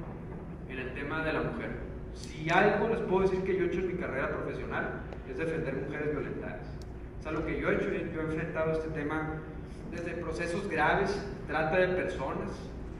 en 0.68 0.78
el 0.78 0.94
tema 0.94 1.24
de 1.24 1.32
la 1.32 1.42
mujer. 1.42 1.83
Si 2.14 2.48
algo 2.50 2.88
les 2.88 3.00
puedo 3.00 3.22
decir 3.22 3.40
que 3.42 3.56
yo 3.56 3.64
he 3.64 3.66
hecho 3.66 3.80
en 3.80 3.88
mi 3.88 3.94
carrera 3.94 4.30
profesional 4.30 5.00
es 5.28 5.38
defender 5.38 5.74
mujeres 5.74 6.12
violentadas. 6.12 6.66
Es 7.20 7.26
algo 7.26 7.44
que 7.44 7.60
yo 7.60 7.70
he 7.70 7.76
hecho, 7.76 7.90
yo 8.14 8.20
he 8.20 8.24
enfrentado 8.24 8.72
este 8.72 8.88
tema 8.88 9.40
desde 9.90 10.12
procesos 10.12 10.68
graves, 10.68 11.26
trata 11.46 11.76
de 11.76 11.88
personas, 11.88 12.50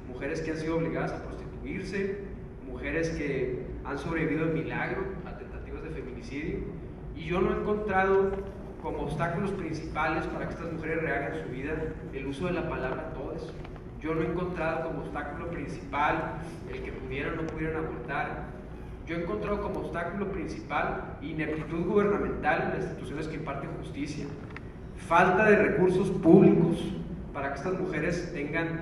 mujeres 0.08 0.40
que 0.40 0.52
han 0.52 0.56
sido 0.56 0.76
obligadas 0.76 1.12
a 1.12 1.22
prostituirse, 1.24 2.18
mujeres 2.66 3.10
que 3.10 3.66
han 3.84 3.98
sobrevivido 3.98 4.46
de 4.46 4.52
milagro 4.52 5.04
a 5.26 5.36
tentativas 5.36 5.82
de 5.82 5.90
feminicidio, 5.90 6.58
y 7.16 7.26
yo 7.26 7.40
no 7.40 7.54
he 7.54 7.60
encontrado 7.60 8.30
como 8.82 9.04
obstáculos 9.04 9.50
principales 9.52 10.26
para 10.26 10.46
que 10.46 10.54
estas 10.54 10.72
mujeres 10.72 11.02
rehagan 11.02 11.42
su 11.42 11.48
vida 11.50 11.74
el 12.12 12.26
uso 12.26 12.46
de 12.46 12.52
la 12.52 12.68
palabra 12.68 13.12
todas. 13.14 13.42
Yo 14.00 14.14
no 14.14 14.20
he 14.20 14.26
encontrado 14.26 14.88
como 14.88 15.00
obstáculo 15.00 15.50
principal 15.50 16.34
el 16.70 16.82
que 16.82 16.92
pudieran 16.92 17.38
o 17.38 17.42
no 17.42 17.46
pudieran 17.46 17.84
abortar. 17.84 18.53
Yo 19.06 19.16
he 19.16 19.22
encontrado 19.22 19.60
como 19.60 19.80
obstáculo 19.80 20.32
principal 20.32 21.18
ineptitud 21.20 21.84
gubernamental 21.84 22.62
en 22.62 22.68
las 22.70 22.84
instituciones 22.84 23.28
que 23.28 23.36
imparten 23.36 23.68
justicia, 23.78 24.24
falta 24.96 25.44
de 25.44 25.56
recursos 25.56 26.10
públicos 26.10 26.78
para 27.34 27.50
que 27.50 27.56
estas 27.56 27.78
mujeres 27.78 28.32
tengan 28.32 28.80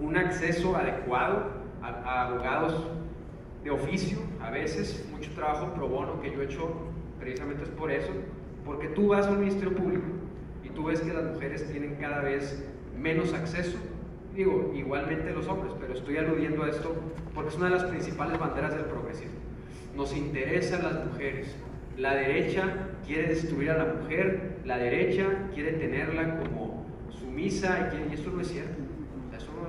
un 0.00 0.18
acceso 0.18 0.76
adecuado 0.76 1.46
a, 1.80 2.26
abogados 2.26 2.88
de 3.62 3.70
oficio, 3.70 4.18
a 4.42 4.50
veces 4.50 5.08
mucho 5.10 5.30
trabajo 5.32 5.72
pro 5.72 5.88
bono 5.88 6.20
que 6.20 6.30
yo 6.30 6.42
he 6.42 6.44
hecho 6.44 6.70
precisamente 7.18 7.62
es 7.62 7.70
por 7.70 7.90
eso, 7.90 8.12
porque 8.66 8.88
tú 8.88 9.08
vas 9.08 9.26
a 9.26 9.30
un 9.30 9.40
ministerio 9.40 9.74
público 9.74 10.04
y 10.62 10.68
tú 10.68 10.84
ves 10.84 11.00
que 11.00 11.14
las 11.14 11.24
mujeres 11.24 11.66
tienen 11.70 11.94
cada 11.94 12.20
vez 12.20 12.68
menos 12.98 13.32
acceso, 13.32 13.78
digo, 14.34 14.72
igualmente 14.74 15.32
los 15.32 15.48
hombres, 15.48 15.72
pero 15.80 15.94
estoy 15.94 16.18
aludiendo 16.18 16.64
a 16.64 16.68
esto 16.68 16.94
porque 17.34 17.48
es 17.48 17.56
una 17.56 17.70
de 17.70 17.76
las 17.76 17.84
principales 17.84 18.38
banderas 18.38 18.74
del 18.74 18.84
progresismo. 18.84 19.44
Nos 19.96 20.16
interesan 20.16 20.82
las 20.82 21.06
mujeres, 21.06 21.54
la 21.96 22.14
derecha 22.14 22.64
quiere 23.06 23.28
destruir 23.28 23.70
a 23.70 23.78
la 23.78 23.94
mujer, 23.94 24.58
la 24.64 24.76
derecha 24.76 25.24
quiere 25.54 25.72
tenerla 25.72 26.40
como 26.40 26.84
sumisa 27.10 27.92
y, 27.92 28.14
eso 28.14 28.30
no 28.30 28.40
es 28.40 28.48
cierto. 28.48 28.82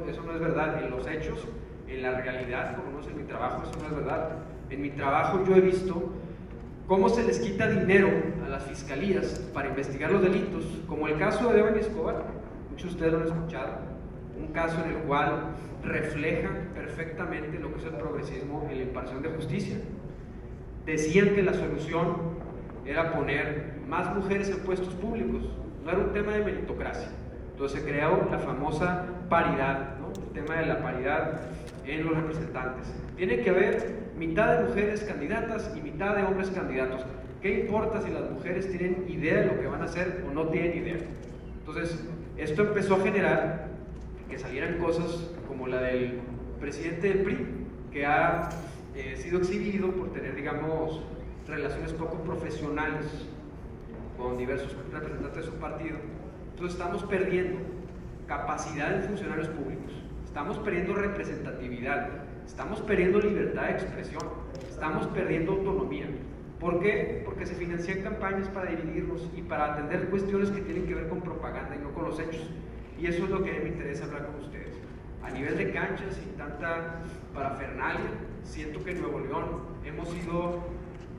Eso 0.10 0.24
no, 0.24 0.34
es 0.34 0.40
verdad. 0.40 0.84
En 0.84 0.92
los 0.92 1.08
hechos, 1.08 1.48
en 1.88 2.02
la 2.02 2.22
realidad, 2.22 2.76
como 2.76 2.92
no 2.92 3.00
es 3.02 3.08
en 3.08 3.18
mi 3.18 3.24
trabajo, 3.24 3.64
eso 3.64 3.80
no 3.80 3.88
es 3.88 3.96
verdad. 3.96 4.30
En 4.70 4.82
mi 4.82 4.90
trabajo 4.92 5.44
yo 5.48 5.56
he 5.56 5.62
visto 5.62 6.12
cómo 6.88 7.10
se 7.10 7.24
les 7.24 7.40
quita 7.40 7.70
dinero 7.70 8.10
a 8.46 8.50
las 8.50 8.64
fiscalías 8.64 9.40
para 9.54 9.70
investigar 9.70 10.12
los 10.12 10.22
delitos, 10.22 10.66
como 10.88 11.08
el 11.08 11.18
caso 11.18 11.52
de 11.52 11.60
Evan 11.60 11.78
Escobar, 11.78 12.24
muchos 12.70 12.88
de 12.88 12.94
ustedes 12.94 13.14
lo 13.14 13.20
han 13.20 13.28
escuchado, 13.28 13.78
un 14.40 14.48
caso 14.48 14.84
en 14.84 14.92
el 14.92 14.98
cual 15.04 15.56
refleja 15.84 16.50
perfectamente 16.74 17.60
lo 17.60 17.72
que 17.74 17.80
es 17.80 17.86
el 17.86 17.96
progresismo 17.96 18.68
en 18.72 18.78
la 18.78 18.84
impartición 18.84 19.24
de 19.24 19.30
justicia 19.30 19.78
decían 20.86 21.36
que 21.36 21.44
la 21.44 21.54
solución 21.54 22.36
era 22.86 23.14
poner 23.14 23.76
más 23.88 24.16
mujeres 24.16 24.50
en 24.50 24.60
puestos 24.60 24.94
públicos, 24.96 25.44
no 25.84 25.92
era 25.92 26.00
un 26.00 26.14
tema 26.14 26.34
de 26.34 26.44
meritocracia. 26.44 27.10
Entonces 27.52 27.80
se 27.82 27.88
creó 27.88 28.28
la 28.30 28.40
famosa 28.40 29.06
paridad, 29.30 29.96
el 30.28 30.34
tema 30.34 30.56
de 30.56 30.66
la 30.66 30.82
paridad 30.82 31.42
en 31.86 32.06
los 32.06 32.16
representantes. 32.16 32.94
Tiene 33.16 33.42
que 33.42 33.50
haber 33.50 34.06
mitad 34.18 34.58
de 34.58 34.70
mujeres 34.70 35.04
candidatas 35.04 35.72
y 35.76 35.82
mitad 35.82 36.16
de 36.16 36.24
hombres 36.24 36.50
candidatos. 36.50 37.02
¿Qué 37.42 37.62
importa 37.62 38.02
si 38.02 38.12
las 38.12 38.30
mujeres 38.30 38.70
tienen 38.70 39.06
idea 39.08 39.42
de 39.42 39.46
lo 39.46 39.60
que 39.60 39.68
van 39.68 39.82
a 39.82 39.86
hacer 39.86 40.24
o 40.28 40.34
no 40.34 40.48
tienen 40.48 40.78
idea? 40.78 40.98
Entonces, 41.60 42.04
esto 42.38 42.64
empezó 42.64 42.96
a 42.96 43.00
generar 43.00 43.68
que 44.30 44.38
salieran 44.38 44.78
cosas 44.80 45.32
como 45.48 45.68
la 45.68 45.82
del 45.82 46.20
presidente 46.60 47.10
del 47.10 47.20
PRI, 47.20 47.38
que 47.92 48.06
ha 48.06 48.50
he 48.96 49.16
sido 49.18 49.40
exhibido 49.40 49.92
por 49.92 50.12
tener, 50.14 50.36
digamos, 50.36 51.02
relaciones 51.48 51.94
poco 51.94 52.18
profesionales 52.24 53.06
con 54.18 54.38
diversos 54.38 54.74
representantes 54.92 55.36
de 55.36 55.44
su 55.44 55.54
partido. 55.56 55.98
Entonces 56.52 56.80
estamos 56.80 57.04
perdiendo 57.04 57.60
capacidad 58.28 58.96
en 58.96 59.04
funcionarios 59.04 59.50
públicos, 59.50 59.92
estamos 60.26 60.58
perdiendo 60.60 60.96
representatividad, 60.96 62.10
estamos 62.46 62.80
perdiendo 62.82 63.20
libertad 63.20 63.64
de 63.64 63.72
expresión, 63.72 64.24
estamos 64.68 65.08
perdiendo 65.08 65.52
autonomía. 65.52 66.08
¿Por 66.60 66.80
qué? 66.80 67.22
Porque 67.26 67.46
se 67.46 67.54
financian 67.54 68.02
campañas 68.02 68.48
para 68.48 68.72
dividirnos 68.72 69.30
y 69.36 69.42
para 69.42 69.74
atender 69.74 70.10
cuestiones 70.10 70.50
que 70.50 70.62
tienen 70.62 70.88
que 70.88 70.96
ver 70.96 71.10
con 71.10 71.22
propaganda 71.22 71.76
y 71.76 71.80
no 71.80 71.94
con 71.94 72.06
los 72.06 72.20
hechos. 72.20 72.50
Y 72.98 73.08
eso 73.08 73.26
es 73.26 73.30
lo 73.30 73.44
que 73.44 73.52
me 73.60 73.68
interesa 73.68 74.06
hablar 74.06 74.28
con 74.28 74.36
ustedes. 74.36 74.74
A 75.22 75.30
nivel 75.30 75.58
de 75.58 75.72
canchas 75.72 76.20
y 76.24 76.38
tanta 76.38 77.02
parafernalia, 77.34 78.10
siento 78.46 78.84
que 78.84 78.92
en 78.92 79.02
Nuevo 79.02 79.20
León 79.20 79.46
hemos 79.84 80.10
sido, 80.10 80.64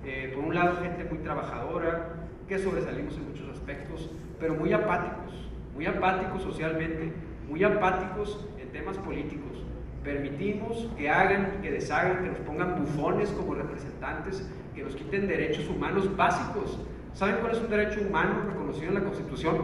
eh, 0.04 0.33
por 0.35 0.45
un 0.45 0.54
lado, 0.54 0.76
gente 0.80 1.04
muy 1.04 1.18
trabajadora, 1.18 2.14
que 2.49 2.59
sobresalimos 2.59 3.16
en 3.16 3.28
muchos 3.28 3.49
aspectos, 3.50 4.11
pero 4.38 4.54
muy 4.54 4.73
apáticos, 4.73 5.50
muy 5.75 5.87
apáticos 5.87 6.42
socialmente, 6.42 7.12
muy 7.49 7.64
apáticos 7.64 8.47
en 8.61 8.68
temas 8.71 8.97
políticos. 8.99 9.64
Permitimos 10.04 10.88
que 10.97 11.11
hagan 11.11 11.61
que 11.62 11.73
deshagan, 11.73 12.23
que 12.23 12.30
nos 12.30 12.38
pongan 12.38 12.80
bufones 12.80 13.30
como 13.30 13.54
representantes, 13.54 14.49
que 14.75 14.85
nos 14.85 14.95
quiten 14.95 15.26
derechos 15.26 15.68
humanos 15.68 16.14
básicos. 16.16 16.78
¿Saben 17.12 17.37
cuál 17.40 17.52
es 17.52 17.59
un 17.59 17.71
derecho 17.71 18.00
humano 18.02 18.42
reconocido 18.47 18.88
en 18.88 18.95
la 18.95 19.00
Constitución? 19.00 19.56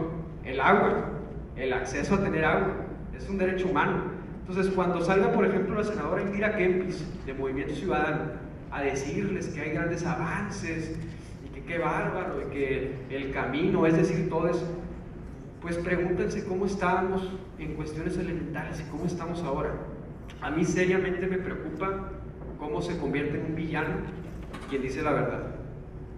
El 0.43 0.59
agua, 0.59 1.11
el 1.55 1.71
acceso 1.71 2.15
a 2.15 2.23
tener 2.23 2.43
agua. 2.43 2.73
Es 3.15 3.29
un 3.29 3.37
derecho 3.37 3.69
humano. 3.69 4.12
Entonces, 4.47 4.73
cuando 4.73 5.01
salga, 5.01 5.31
por 5.31 5.45
ejemplo, 5.45 5.75
la 5.75 5.85
senadora 5.85 6.21
Indira 6.21 6.57
Kempis 6.57 7.05
de 7.25 7.33
Movimiento 7.33 7.73
Ciudadano 7.75 8.31
a 8.71 8.81
decirles 8.81 9.47
que 9.47 9.61
hay 9.61 9.69
grandes 9.71 10.05
avances 10.05 10.97
y 11.45 11.53
que 11.53 11.63
qué 11.63 11.77
bárbaro 11.77 12.41
y 12.41 12.51
que 12.51 12.95
el 13.09 13.31
camino, 13.31 13.85
es 13.87 13.95
decir, 13.95 14.29
todo 14.29 14.49
eso, 14.49 14.67
pues 15.61 15.77
pregúntense 15.77 16.43
cómo 16.43 16.65
estábamos 16.65 17.31
en 17.57 17.75
cuestiones 17.75 18.17
elementales 18.17 18.81
y 18.81 18.91
cómo 18.91 19.05
estamos 19.05 19.41
ahora. 19.43 19.71
A 20.41 20.51
mí 20.51 20.65
seriamente 20.65 21.25
me 21.25 21.37
preocupa 21.37 22.09
cómo 22.59 22.81
se 22.81 22.97
convierte 22.97 23.39
en 23.39 23.45
un 23.45 23.55
villano 23.55 23.95
quien 24.69 24.81
dice 24.81 25.01
la 25.03 25.13
verdad. 25.13 25.43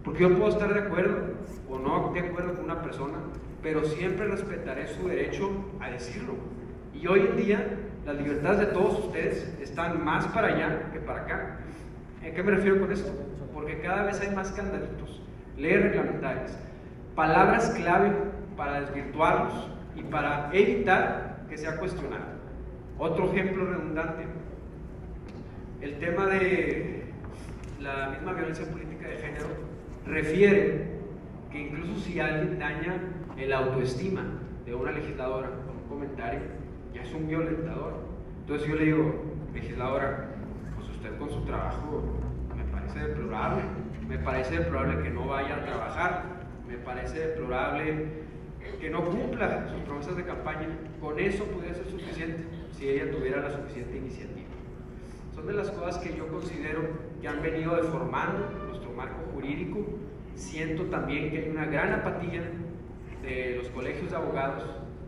Porque 0.04 0.24
yo 0.24 0.36
puedo 0.36 0.50
estar 0.50 0.74
de 0.74 0.80
acuerdo 0.80 1.36
o 1.70 1.78
no 1.78 2.12
de 2.12 2.22
acuerdo 2.22 2.56
con 2.56 2.66
una 2.66 2.82
persona, 2.82 3.18
pero 3.62 3.84
siempre 3.84 4.28
respetaré 4.28 4.88
su 4.88 5.08
derecho 5.08 5.52
a 5.80 5.92
decirlo. 5.92 6.34
Y 6.94 7.06
hoy 7.06 7.28
en 7.30 7.38
día 7.38 7.78
las 8.06 8.16
libertades 8.18 8.60
de 8.60 8.66
todos 8.68 9.00
ustedes 9.06 9.52
están 9.60 10.04
más 10.04 10.28
para 10.28 10.48
allá 10.50 10.92
que 10.94 11.00
para 11.00 11.22
acá. 11.22 11.58
¿En 12.22 12.34
qué 12.34 12.44
me 12.44 12.52
refiero 12.52 12.80
con 12.80 12.92
esto? 12.92 13.12
Porque 13.54 13.80
cada 13.80 14.04
vez 14.04 14.22
hay 14.22 14.36
más 14.36 14.52
candaditos, 14.52 15.22
leyes 15.58 15.82
reglamentarias, 15.84 16.58
palabras 17.16 17.72
clave 17.72 18.12
para 18.56 18.82
desvirtuarlos 18.82 19.70
y 19.96 20.04
para 20.04 20.50
evitar 20.54 21.46
que 21.50 21.58
sea 21.58 21.78
cuestionado. 21.78 22.36
Otro 23.00 23.32
ejemplo 23.32 23.66
redundante, 23.66 24.24
el 25.82 25.98
tema 25.98 26.28
de 26.28 27.06
la 27.80 28.10
misma 28.10 28.34
violencia 28.34 28.66
política 28.68 29.08
de 29.08 29.18
género 29.18 29.48
refiere 30.06 30.96
que 31.52 31.60
incluso 31.60 32.00
si 32.02 32.20
alguien 32.20 32.60
daña 32.60 33.00
el 33.38 33.52
autoestima 33.52 34.24
de 34.66 34.76
una 34.76 34.92
legisladora 34.92 35.50
con 35.66 35.78
un 35.78 35.84
comentario, 35.90 36.42
ya 36.96 37.04
es 37.04 37.14
un 37.14 37.28
violentador. 37.28 37.94
Entonces 38.42 38.68
yo 38.68 38.76
le 38.76 38.86
digo, 38.86 39.14
legisladora, 39.54 40.30
pues 40.76 40.90
usted 40.90 41.18
con 41.18 41.30
su 41.30 41.42
trabajo 41.42 42.04
me 42.56 42.64
parece 42.64 43.00
deplorable, 43.00 43.64
me 44.08 44.18
parece 44.18 44.60
deplorable 44.60 45.04
que 45.04 45.10
no 45.10 45.28
vaya 45.28 45.56
a 45.58 45.66
trabajar, 45.66 46.24
me 46.68 46.78
parece 46.78 47.20
deplorable 47.20 48.26
que 48.80 48.90
no 48.90 49.04
cumpla 49.04 49.68
sus 49.70 49.82
promesas 49.82 50.16
de 50.16 50.24
campaña, 50.24 50.68
con 51.02 51.20
eso 51.20 51.44
podría 51.46 51.74
ser 51.74 51.88
suficiente 51.88 52.46
si 52.72 52.90
ella 52.90 53.12
tuviera 53.12 53.42
la 53.42 53.52
suficiente 53.52 53.98
iniciativa. 53.98 54.48
Son 55.34 55.46
de 55.48 55.54
las 55.54 55.70
cosas 55.72 55.98
que 55.98 56.16
yo 56.16 56.28
considero 56.30 56.82
que 57.22 57.28
han 57.28 57.42
venido 57.42 57.76
deformando 57.76 58.50
nuestro 58.68 58.92
marco 58.94 59.22
jurídico. 59.34 59.86
Siento 60.36 60.84
también 60.86 61.30
que 61.30 61.40
hay 61.40 61.50
una 61.50 61.66
gran 61.66 61.94
apatía 61.94 62.44
de 63.22 63.56
los 63.58 63.68
colegios 63.70 64.12
de 64.12 64.16
abogados. 64.16 64.64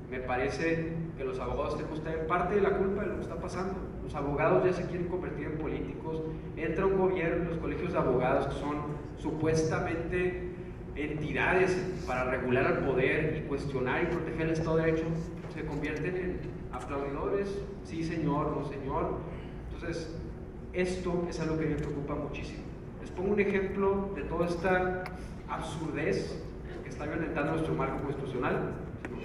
Me 0.09 0.19
parece 0.19 0.93
que 1.17 1.23
los 1.23 1.39
abogados 1.39 1.77
tenemos 1.77 2.01
también 2.01 2.27
parte 2.27 2.55
de 2.55 2.61
la 2.61 2.77
culpa 2.77 3.01
de 3.01 3.07
lo 3.07 3.15
que 3.15 3.21
está 3.21 3.35
pasando. 3.35 3.75
Los 4.03 4.15
abogados 4.15 4.63
ya 4.63 4.73
se 4.73 4.85
quieren 4.87 5.07
convertir 5.07 5.47
en 5.47 5.57
políticos, 5.57 6.21
entra 6.55 6.85
un 6.85 6.97
gobierno 6.97 7.49
los 7.49 7.57
colegios 7.57 7.91
de 7.91 7.99
abogados 7.99 8.47
que 8.47 8.59
son 8.59 8.77
supuestamente 9.17 10.53
entidades 10.95 11.75
para 12.07 12.25
regular 12.25 12.65
al 12.65 12.85
poder 12.85 13.37
y 13.37 13.47
cuestionar 13.47 14.03
y 14.03 14.05
proteger 14.07 14.47
el 14.47 14.53
Estado 14.53 14.77
de 14.77 14.85
Derecho, 14.85 15.05
se 15.53 15.65
convierten 15.65 16.15
en 16.15 16.39
aplaudidores, 16.71 17.61
sí 17.83 18.03
señor, 18.03 18.55
no 18.55 18.65
señor. 18.65 19.17
Entonces, 19.73 20.15
esto 20.73 21.25
es 21.29 21.39
algo 21.39 21.57
que 21.57 21.65
me 21.65 21.75
preocupa 21.75 22.15
muchísimo. 22.15 22.63
pongo 23.15 23.33
un 23.33 23.39
ejemplo 23.39 24.11
de 24.15 24.21
toda 24.23 24.45
esta 24.45 25.03
absurdez 25.49 26.43
que 26.83 26.89
está 26.89 27.05
violentando 27.05 27.53
nuestro 27.53 27.73
marco 27.73 28.03
constitucional, 28.03 28.73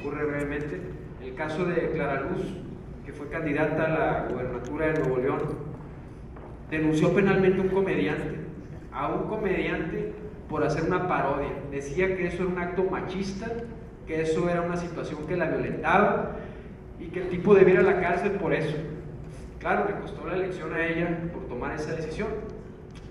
ocurre 0.03 0.25
brevemente, 0.25 0.81
el 1.23 1.35
caso 1.35 1.65
de 1.65 1.91
Clara 1.93 2.23
Luz, 2.23 2.43
que 3.07 3.13
fue 3.13 3.29
candidata 3.29 3.85
a 3.85 3.89
la 3.89 4.29
gubernatura 4.29 4.87
de 4.87 4.99
Nuevo 5.01 5.19
León, 5.19 5.39
denunció 6.71 7.15
penalmente 7.15 7.61
a 7.61 7.63
un 7.63 7.69
comediante, 7.69 8.37
a 8.93 9.09
un 9.09 9.29
comediante 9.29 10.13
por 10.49 10.65
hacer 10.65 10.85
una 10.85 11.07
parodia. 11.07 11.53
Decía 11.71 12.17
que 12.17 12.27
eso 12.27 12.43
era 12.43 12.53
un 12.53 12.59
acto 12.59 12.83
machista, 12.85 13.47
que 14.07 14.23
eso 14.23 14.51
era 14.51 14.63
una 14.63 14.77
situación 14.77 15.25
que 15.27 15.37
la 15.37 15.47
violentaba 15.47 16.33
y 16.99 17.07
que 17.07 17.21
el 17.23 17.29
tipo 17.29 17.55
debiera 17.55 17.83
ir 17.83 17.89
a 17.89 17.93
la 17.93 18.01
cárcel 18.01 18.33
por 18.33 18.53
eso. 18.53 18.77
Claro, 19.61 19.87
le 19.89 20.01
costó 20.01 20.27
la 20.27 20.35
elección 20.35 20.73
a 20.75 20.85
ella 20.85 21.31
por 21.33 21.47
tomar 21.47 21.77
esa 21.77 21.93
decisión, 21.93 22.29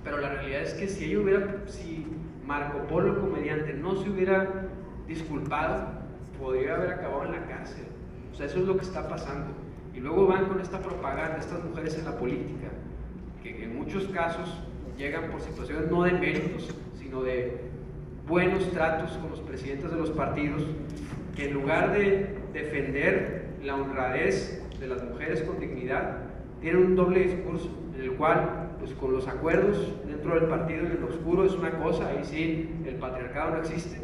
pero 0.03 0.17
la 0.17 0.29
realidad 0.33 0.63
es 0.63 0.73
que 0.73 0.89
si 0.89 1.05
ella 1.05 1.19
hubiera, 1.19 1.55
si 1.67 2.05
Marco 2.45 2.79
Polo, 2.87 3.13
el 3.13 3.19
comediante, 3.19 3.73
no 3.73 3.95
se 3.95 4.09
hubiera 4.09 4.67
disculpado, 5.07 6.00
podría 6.41 6.75
haber 6.75 6.89
acabado 6.89 7.25
en 7.25 7.31
la 7.33 7.45
cárcel. 7.45 7.85
O 8.33 8.35
sea, 8.35 8.47
eso 8.47 8.59
es 8.59 8.65
lo 8.65 8.75
que 8.75 8.83
está 8.83 9.07
pasando. 9.07 9.51
Y 9.93 9.99
luego 9.99 10.27
van 10.27 10.45
con 10.45 10.59
esta 10.59 10.79
propaganda, 10.79 11.37
estas 11.37 11.63
mujeres 11.63 11.97
en 11.97 12.05
la 12.05 12.17
política, 12.17 12.69
que 13.43 13.63
en 13.63 13.77
muchos 13.77 14.05
casos 14.07 14.61
llegan 14.97 15.29
por 15.29 15.41
situaciones 15.41 15.89
no 15.89 16.03
de 16.03 16.13
méritos, 16.13 16.75
sino 16.99 17.21
de 17.21 17.61
buenos 18.27 18.69
tratos 18.71 19.11
con 19.17 19.29
los 19.29 19.39
presidentes 19.41 19.91
de 19.91 19.97
los 19.97 20.09
partidos, 20.11 20.63
que 21.35 21.49
en 21.49 21.53
lugar 21.53 21.91
de 21.91 22.35
defender 22.53 23.45
la 23.63 23.75
honradez 23.75 24.61
de 24.79 24.87
las 24.87 25.03
mujeres 25.03 25.41
con 25.43 25.59
dignidad, 25.59 26.19
tienen 26.61 26.85
un 26.85 26.95
doble 26.95 27.19
discurso, 27.19 27.69
en 27.95 28.01
el 28.01 28.13
cual, 28.13 28.71
pues 28.79 28.93
con 28.93 29.11
los 29.11 29.27
acuerdos 29.27 29.93
dentro 30.07 30.35
del 30.35 30.45
partido 30.45 30.85
en 30.85 30.91
el 30.93 31.03
oscuro 31.03 31.45
es 31.45 31.53
una 31.53 31.71
cosa, 31.71 32.07
ahí 32.07 32.23
sí 32.23 32.69
el 32.85 32.95
patriarcado 32.95 33.51
no 33.51 33.57
existe, 33.57 33.97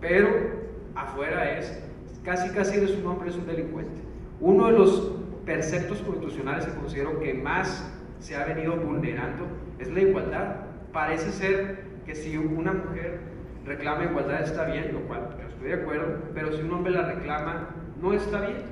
pero 0.00 0.67
afuera 0.98 1.58
es, 1.58 1.80
casi 2.24 2.50
casi 2.50 2.80
de 2.80 2.88
su 2.88 3.00
nombre 3.02 3.30
es 3.30 3.36
un 3.36 3.46
delincuente. 3.46 4.02
Uno 4.40 4.66
de 4.66 4.72
los 4.72 5.12
preceptos 5.44 5.98
constitucionales 6.02 6.66
que 6.66 6.74
considero 6.74 7.18
que 7.20 7.34
más 7.34 7.90
se 8.20 8.36
ha 8.36 8.44
venido 8.44 8.76
vulnerando 8.76 9.46
es 9.78 9.88
la 9.90 10.00
igualdad. 10.00 10.56
Parece 10.92 11.32
ser 11.32 11.84
que 12.04 12.14
si 12.14 12.36
una 12.36 12.72
mujer 12.72 13.20
reclama 13.64 14.04
igualdad 14.04 14.42
está 14.42 14.64
bien, 14.64 14.92
lo 14.92 15.00
cual 15.02 15.36
yo 15.40 15.48
estoy 15.48 15.68
de 15.68 15.74
acuerdo, 15.74 16.18
pero 16.34 16.52
si 16.52 16.62
un 16.62 16.72
hombre 16.72 16.92
la 16.92 17.12
reclama 17.12 17.70
no 18.00 18.12
está 18.12 18.40
bien. 18.40 18.62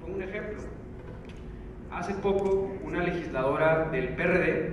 Pongo 0.00 0.16
un 0.16 0.22
ejemplo. 0.22 0.58
Hace 1.90 2.14
poco 2.14 2.70
una 2.84 3.02
legisladora 3.02 3.88
del 3.90 4.10
PRD, 4.10 4.72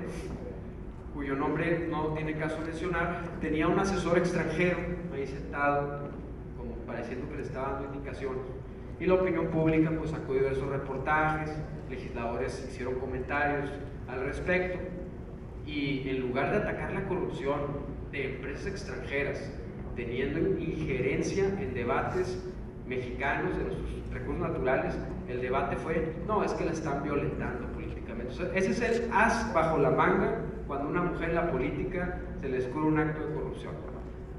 cuyo 1.14 1.36
nombre 1.36 1.88
no 1.90 2.08
tiene 2.14 2.36
caso 2.36 2.60
mencionar, 2.66 3.22
tenía 3.40 3.68
un 3.68 3.80
asesor 3.80 4.18
extranjero 4.18 4.78
ahí 5.14 5.28
sentado, 5.28 6.03
pareciendo 6.94 7.28
que 7.30 7.38
le 7.38 7.44
estaba 7.44 7.74
dando 7.74 7.94
indicaciones. 7.94 8.44
Y 9.00 9.06
la 9.06 9.16
opinión 9.16 9.48
pública 9.48 9.92
pues 9.98 10.12
sacó 10.12 10.34
diversos 10.34 10.70
reportajes, 10.70 11.52
legisladores 11.90 12.66
hicieron 12.70 12.96
comentarios 13.00 13.70
al 14.08 14.22
respecto. 14.22 14.80
Y 15.66 16.08
en 16.08 16.22
lugar 16.22 16.52
de 16.52 16.58
atacar 16.58 16.94
la 16.94 17.06
corrupción 17.06 17.60
de 18.12 18.36
empresas 18.36 18.68
extranjeras, 18.68 19.52
teniendo 19.96 20.40
injerencia 20.60 21.46
en 21.46 21.74
debates 21.74 22.44
mexicanos 22.88 23.58
de 23.58 23.64
nuestros 23.64 23.90
recursos 24.12 24.50
naturales, 24.50 24.96
el 25.28 25.42
debate 25.42 25.78
fue, 25.78 26.14
no, 26.28 26.44
es 26.44 26.54
que 26.54 26.66
la 26.66 26.72
están 26.72 27.02
violentando 27.04 27.68
políticamente. 27.70 28.34
ese 28.54 28.72
es 28.72 28.82
el 28.82 29.10
as 29.12 29.52
bajo 29.54 29.78
la 29.78 29.90
manga 29.90 30.42
cuando 30.68 30.90
una 30.90 31.02
mujer 31.02 31.30
en 31.30 31.36
la 31.36 31.52
política 31.52 32.20
se 32.42 32.50
le 32.50 32.58
descubre 32.58 32.88
un 32.88 33.00
acto 33.00 33.26
de 33.26 33.34
corrupción. 33.34 33.93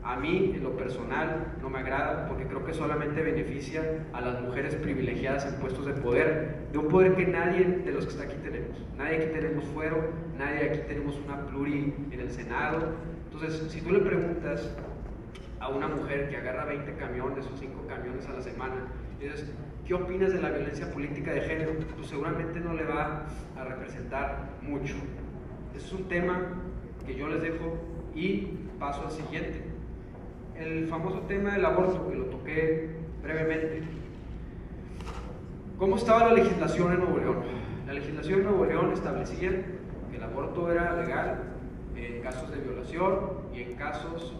A 0.04 0.16
mí, 0.16 0.52
en 0.54 0.62
lo 0.62 0.76
personal, 0.76 1.54
no 1.62 1.70
me 1.70 1.78
agrada 1.78 2.28
porque 2.28 2.46
creo 2.46 2.62
que 2.62 2.74
solamente 2.74 3.22
beneficia 3.22 4.04
a 4.12 4.20
las 4.20 4.42
mujeres 4.42 4.74
privilegiadas 4.74 5.46
en 5.46 5.58
puestos 5.58 5.86
de 5.86 5.94
poder, 5.94 6.68
de 6.70 6.78
un 6.78 6.88
poder 6.88 7.14
que 7.14 7.26
nadie 7.26 7.64
de 7.64 7.90
los 7.90 8.04
que 8.04 8.12
está 8.12 8.24
aquí 8.24 8.36
tenemos. 8.42 8.84
Nadie 8.98 9.16
aquí 9.16 9.26
tenemos 9.32 9.64
fuero, 9.64 10.12
nadie 10.36 10.68
aquí 10.68 10.80
tenemos 10.86 11.18
una 11.24 11.46
pluri 11.46 11.94
en 12.10 12.20
el 12.20 12.30
Senado. 12.30 12.92
Entonces, 13.32 13.72
si 13.72 13.80
tú 13.80 13.92
le 13.92 14.00
preguntas 14.00 14.76
a 15.58 15.68
una 15.70 15.88
mujer 15.88 16.28
que 16.28 16.36
agarra 16.36 16.66
20 16.66 16.94
camiones 16.96 17.46
o 17.46 17.56
5 17.56 17.86
camiones 17.88 18.28
a 18.28 18.34
la 18.34 18.42
semana 18.42 18.86
dices, 19.18 19.50
¿qué 19.86 19.94
opinas 19.94 20.32
de 20.32 20.42
la 20.42 20.50
violencia 20.50 20.90
política 20.92 21.32
de 21.32 21.40
género? 21.40 21.72
Pues 21.96 22.08
seguramente 22.08 22.60
no 22.60 22.74
le 22.74 22.84
va 22.84 23.26
a 23.56 23.64
representar 23.64 24.50
mucho. 24.60 24.94
Ese 25.74 25.86
es 25.86 25.92
un 25.92 26.08
tema 26.08 26.42
que 27.06 27.14
yo 27.14 27.28
les 27.28 27.40
dejo 27.40 27.78
y 28.14 28.58
paso 28.78 29.04
al 29.06 29.10
siguiente. 29.10 29.73
El 30.56 30.86
famoso 30.86 31.18
tema 31.22 31.54
del 31.54 31.64
aborto, 31.64 32.08
que 32.08 32.14
lo 32.14 32.26
toqué 32.26 32.90
brevemente. 33.22 33.82
¿Cómo 35.80 35.96
estaba 35.96 36.28
la 36.28 36.34
legislación 36.34 36.92
en 36.92 37.00
Nuevo 37.00 37.18
León? 37.18 37.36
La 37.88 37.92
legislación 37.92 38.38
en 38.40 38.44
Nuevo 38.46 38.64
León 38.64 38.92
establecía 38.92 39.50
que 39.50 40.16
el 40.16 40.22
aborto 40.22 40.70
era 40.70 41.02
legal 41.02 41.42
en 41.96 42.22
casos 42.22 42.52
de 42.52 42.58
violación 42.58 43.18
y 43.52 43.62
en 43.62 43.74
casos 43.74 44.32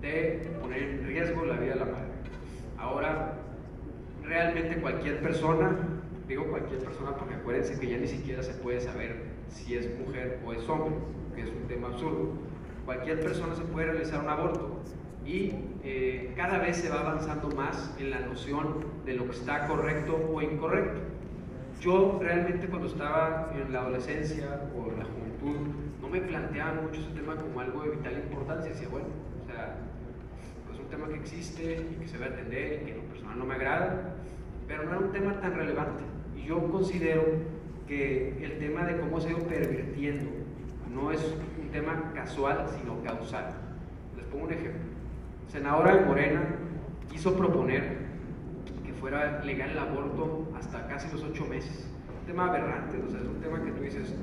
de 0.00 0.48
poner 0.62 0.82
en 0.82 1.06
riesgo 1.06 1.44
la 1.44 1.56
vida 1.56 1.74
de 1.74 1.80
la 1.80 1.84
madre. 1.84 2.08
Ahora, 2.78 3.34
realmente 4.24 4.80
cualquier 4.80 5.20
persona, 5.20 5.76
digo 6.26 6.44
cualquier 6.44 6.82
persona 6.82 7.14
porque 7.16 7.34
acuérdense 7.34 7.78
que 7.78 7.86
ya 7.86 7.98
ni 7.98 8.08
siquiera 8.08 8.42
se 8.42 8.54
puede 8.54 8.80
saber 8.80 9.24
si 9.50 9.76
es 9.76 9.86
mujer 9.98 10.40
o 10.46 10.54
es 10.54 10.66
hombre, 10.70 10.94
que 11.34 11.42
es 11.42 11.50
un 11.50 11.68
tema 11.68 11.88
absurdo. 11.88 12.30
Cualquier 12.86 13.20
persona 13.20 13.54
se 13.54 13.62
puede 13.64 13.92
realizar 13.92 14.22
un 14.22 14.30
aborto 14.30 14.78
y 15.28 15.52
eh, 15.84 16.32
cada 16.36 16.58
vez 16.58 16.78
se 16.78 16.88
va 16.88 17.00
avanzando 17.00 17.50
más 17.50 17.94
en 17.98 18.10
la 18.10 18.20
noción 18.20 18.86
de 19.04 19.12
lo 19.12 19.26
que 19.26 19.32
está 19.32 19.66
correcto 19.66 20.18
o 20.32 20.40
incorrecto. 20.40 21.00
Yo 21.80 22.18
realmente 22.20 22.66
cuando 22.66 22.88
estaba 22.88 23.52
en 23.54 23.70
la 23.70 23.80
adolescencia 23.80 24.62
o 24.74 24.90
en 24.90 24.98
la 24.98 25.04
juventud 25.04 25.74
no 26.00 26.08
me 26.08 26.22
planteaba 26.22 26.80
mucho 26.80 27.00
ese 27.00 27.10
tema 27.10 27.36
como 27.36 27.60
algo 27.60 27.82
de 27.82 27.90
vital 27.90 28.14
importancia, 28.14 28.70
decía, 28.70 28.88
bueno, 28.88 29.08
o 29.44 29.46
sea, 29.46 29.76
tema 30.90 31.06
que 31.08 31.16
existe 31.16 31.86
y 31.90 32.00
que 32.00 32.08
se 32.08 32.16
va 32.16 32.26
a 32.26 32.28
atender 32.30 32.80
y 32.80 32.84
que 32.86 32.90
en 32.92 32.96
lo 32.96 33.04
personal 33.04 33.38
no 33.38 33.44
me 33.44 33.54
agrada, 33.54 34.14
pero 34.66 34.84
no 34.84 34.90
era 34.92 34.98
un 35.00 35.12
tema 35.12 35.38
tan 35.40 35.54
relevante. 35.54 36.02
Y 36.34 36.44
yo 36.44 36.66
considero 36.70 37.24
que 37.86 38.42
el 38.42 38.58
tema 38.58 38.84
de 38.84 38.98
cómo 38.98 39.20
se 39.20 39.28
ha 39.28 39.32
ido 39.32 39.46
pervirtiendo 39.46 40.30
no 40.94 41.12
es 41.12 41.36
un 41.60 41.68
tema 41.70 42.12
casual, 42.14 42.66
sino 42.78 43.02
causal. 43.02 43.54
Les 44.16 44.24
pongo 44.26 44.46
un 44.46 44.52
ejemplo. 44.52 44.87
Senadora 45.48 45.96
de 45.96 46.04
Morena 46.04 46.42
quiso 47.10 47.34
proponer 47.34 47.96
que 48.84 48.92
fuera 48.92 49.42
legal 49.44 49.70
el 49.70 49.78
aborto 49.78 50.46
hasta 50.54 50.86
casi 50.88 51.10
los 51.10 51.24
ocho 51.24 51.46
meses. 51.46 51.88
Un 52.20 52.26
tema 52.26 52.48
aberrante, 52.48 53.02
o 53.02 53.10
sea, 53.10 53.20
es 53.20 53.26
un 53.26 53.40
tema 53.40 53.62
que 53.64 53.72
tú 53.72 53.82
dices, 53.82 54.14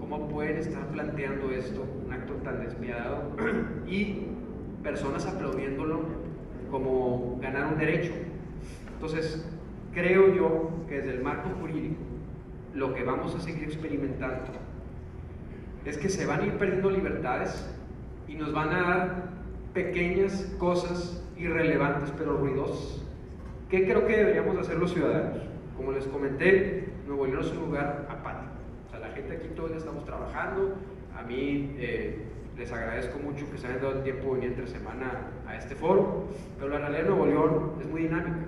¿cómo 0.00 0.28
pueden 0.28 0.56
estar 0.56 0.86
planteando 0.88 1.50
esto, 1.50 1.84
un 2.06 2.10
acto 2.10 2.32
tan 2.36 2.64
despiadado? 2.64 3.36
y 3.86 4.28
personas 4.82 5.26
aplaudiéndolo 5.26 6.06
como 6.70 7.38
ganar 7.42 7.66
un 7.66 7.78
derecho. 7.78 8.12
Entonces, 8.94 9.46
creo 9.92 10.34
yo 10.34 10.70
que 10.88 11.02
desde 11.02 11.16
el 11.16 11.22
marco 11.22 11.50
jurídico 11.60 11.96
lo 12.74 12.94
que 12.94 13.04
vamos 13.04 13.34
a 13.34 13.40
seguir 13.40 13.64
experimentando 13.64 14.52
es 15.84 15.98
que 15.98 16.08
se 16.08 16.24
van 16.24 16.40
a 16.40 16.46
ir 16.46 16.54
perdiendo 16.54 16.90
libertades 16.90 17.70
y 18.26 18.36
nos 18.36 18.54
van 18.54 18.70
a 18.70 18.82
dar 18.82 19.31
pequeñas 19.72 20.54
cosas 20.58 21.22
irrelevantes 21.36 22.12
pero 22.16 22.36
ruidosas. 22.36 23.02
¿Qué 23.70 23.84
creo 23.84 24.06
que 24.06 24.16
deberíamos 24.16 24.58
hacer 24.58 24.76
los 24.76 24.92
ciudadanos? 24.92 25.38
Como 25.76 25.92
les 25.92 26.06
comenté, 26.06 26.88
Nuevo 27.06 27.26
León 27.26 27.40
es 27.40 27.50
un 27.52 27.66
lugar 27.66 28.06
apático. 28.08 28.52
O 28.86 28.90
sea, 28.90 29.00
la 29.00 29.14
gente 29.14 29.36
aquí 29.36 29.48
todos 29.56 29.72
estamos 29.72 30.04
trabajando. 30.04 30.76
A 31.16 31.22
mí 31.22 31.74
eh, 31.78 32.18
les 32.56 32.70
agradezco 32.70 33.18
mucho 33.18 33.50
que 33.50 33.58
se 33.58 33.66
hayan 33.66 33.80
dado 33.80 33.94
el 33.94 34.02
tiempo 34.02 34.34
de 34.34 34.40
venir 34.40 34.50
entre 34.50 34.66
semana 34.66 35.30
a 35.46 35.56
este 35.56 35.74
foro, 35.74 36.28
pero 36.58 36.70
la 36.70 36.78
realidad 36.78 37.04
de 37.04 37.08
Nuevo 37.08 37.26
León 37.26 37.72
es 37.80 37.88
muy 37.88 38.02
dinámica 38.02 38.46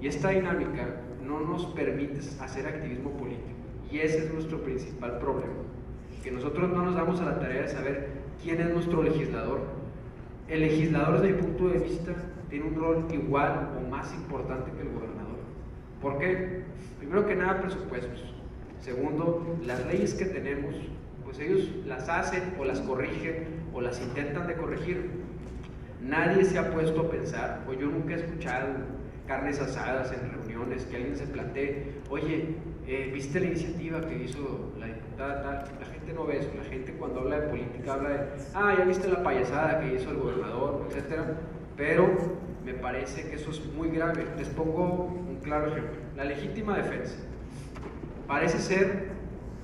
y 0.00 0.08
esta 0.08 0.30
dinámica 0.30 0.86
no 1.26 1.40
nos 1.40 1.66
permite 1.66 2.20
hacer 2.40 2.66
activismo 2.66 3.10
político 3.12 3.54
y 3.90 4.00
ese 4.00 4.24
es 4.24 4.32
nuestro 4.32 4.58
principal 4.62 5.18
problema, 5.18 5.52
que 6.22 6.30
nosotros 6.30 6.70
no 6.70 6.82
nos 6.82 6.94
damos 6.94 7.20
a 7.20 7.26
la 7.26 7.38
tarea 7.38 7.62
de 7.62 7.68
saber 7.68 8.08
quién 8.42 8.60
es 8.60 8.70
nuestro 8.70 9.02
legislador. 9.02 9.60
El 10.48 10.60
legislador 10.60 11.20
desde 11.20 11.36
mi 11.36 11.42
punto 11.42 11.68
de 11.68 11.78
vista 11.78 12.12
tiene 12.50 12.66
un 12.66 12.74
rol 12.74 13.06
igual 13.10 13.70
o 13.78 13.88
más 13.88 14.12
importante 14.14 14.70
que 14.72 14.82
el 14.82 14.88
gobernador. 14.88 15.38
¿Por 16.02 16.18
qué? 16.18 16.64
Primero 16.98 17.26
que 17.26 17.34
nada 17.34 17.60
presupuestos. 17.60 18.24
Segundo, 18.80 19.56
las 19.64 19.86
leyes 19.86 20.14
que 20.14 20.26
tenemos 20.26 20.74
pues 21.24 21.38
ellos 21.38 21.68
las 21.86 22.08
hacen 22.08 22.54
o 22.58 22.64
las 22.64 22.80
corrigen 22.80 23.64
o 23.72 23.80
las 23.80 24.00
intentan 24.00 24.46
de 24.46 24.54
corregir. 24.54 25.10
Nadie 26.00 26.44
se 26.44 26.58
ha 26.58 26.70
puesto 26.72 27.00
a 27.00 27.10
pensar, 27.10 27.64
o 27.66 27.72
yo 27.72 27.86
nunca 27.86 28.14
he 28.14 28.16
escuchado 28.16 28.68
carnes 29.26 29.58
asadas, 29.58 30.12
en 30.12 30.20
reuniones, 30.20 30.43
que 30.64 30.96
alguien 30.96 31.16
se 31.16 31.26
plantee, 31.26 31.84
oye, 32.10 32.56
eh, 32.86 33.10
¿viste 33.12 33.40
la 33.40 33.46
iniciativa 33.46 34.00
que 34.00 34.24
hizo 34.24 34.72
la 34.78 34.86
diputada 34.86 35.42
tal? 35.42 35.54
La 35.80 35.86
gente 35.86 36.12
no 36.12 36.26
ve 36.26 36.38
eso, 36.38 36.50
la 36.56 36.64
gente 36.64 36.92
cuando 36.92 37.20
habla 37.20 37.40
de 37.40 37.48
política 37.48 37.94
habla 37.94 38.08
de, 38.10 38.18
ah, 38.54 38.74
ya 38.78 38.84
viste 38.84 39.08
la 39.08 39.22
payasada 39.22 39.80
que 39.80 39.94
hizo 39.94 40.10
el 40.10 40.16
gobernador, 40.16 40.86
etcétera, 40.88 41.38
pero 41.76 42.08
me 42.64 42.74
parece 42.74 43.28
que 43.28 43.36
eso 43.36 43.50
es 43.50 43.64
muy 43.74 43.90
grave. 43.90 44.26
Les 44.36 44.48
pongo 44.48 45.04
un 45.04 45.38
claro 45.42 45.68
ejemplo, 45.68 46.00
la 46.16 46.24
legítima 46.24 46.76
defensa. 46.76 47.16
Parece 48.26 48.58
ser 48.58 49.08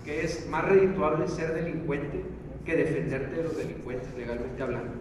que 0.05 0.23
es 0.25 0.49
más 0.49 0.65
redituable 0.67 1.29
ser 1.29 1.55
delincuente 1.55 2.25
que 2.65 2.77
defenderte 2.77 3.37
de 3.37 3.43
los 3.43 3.57
delincuentes 3.57 4.15
legalmente 4.17 4.63
hablando. 4.63 4.93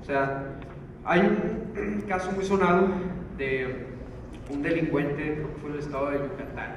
O 0.00 0.04
sea, 0.04 0.58
hay 1.04 1.20
un 1.20 2.02
caso 2.08 2.32
muy 2.32 2.44
sonado 2.44 2.88
de 3.36 3.91
un 4.52 4.62
delincuente, 4.62 5.44
fue 5.60 5.70
en 5.70 5.76
el 5.76 5.82
estado 5.82 6.10
de 6.10 6.18
Yucatán, 6.18 6.76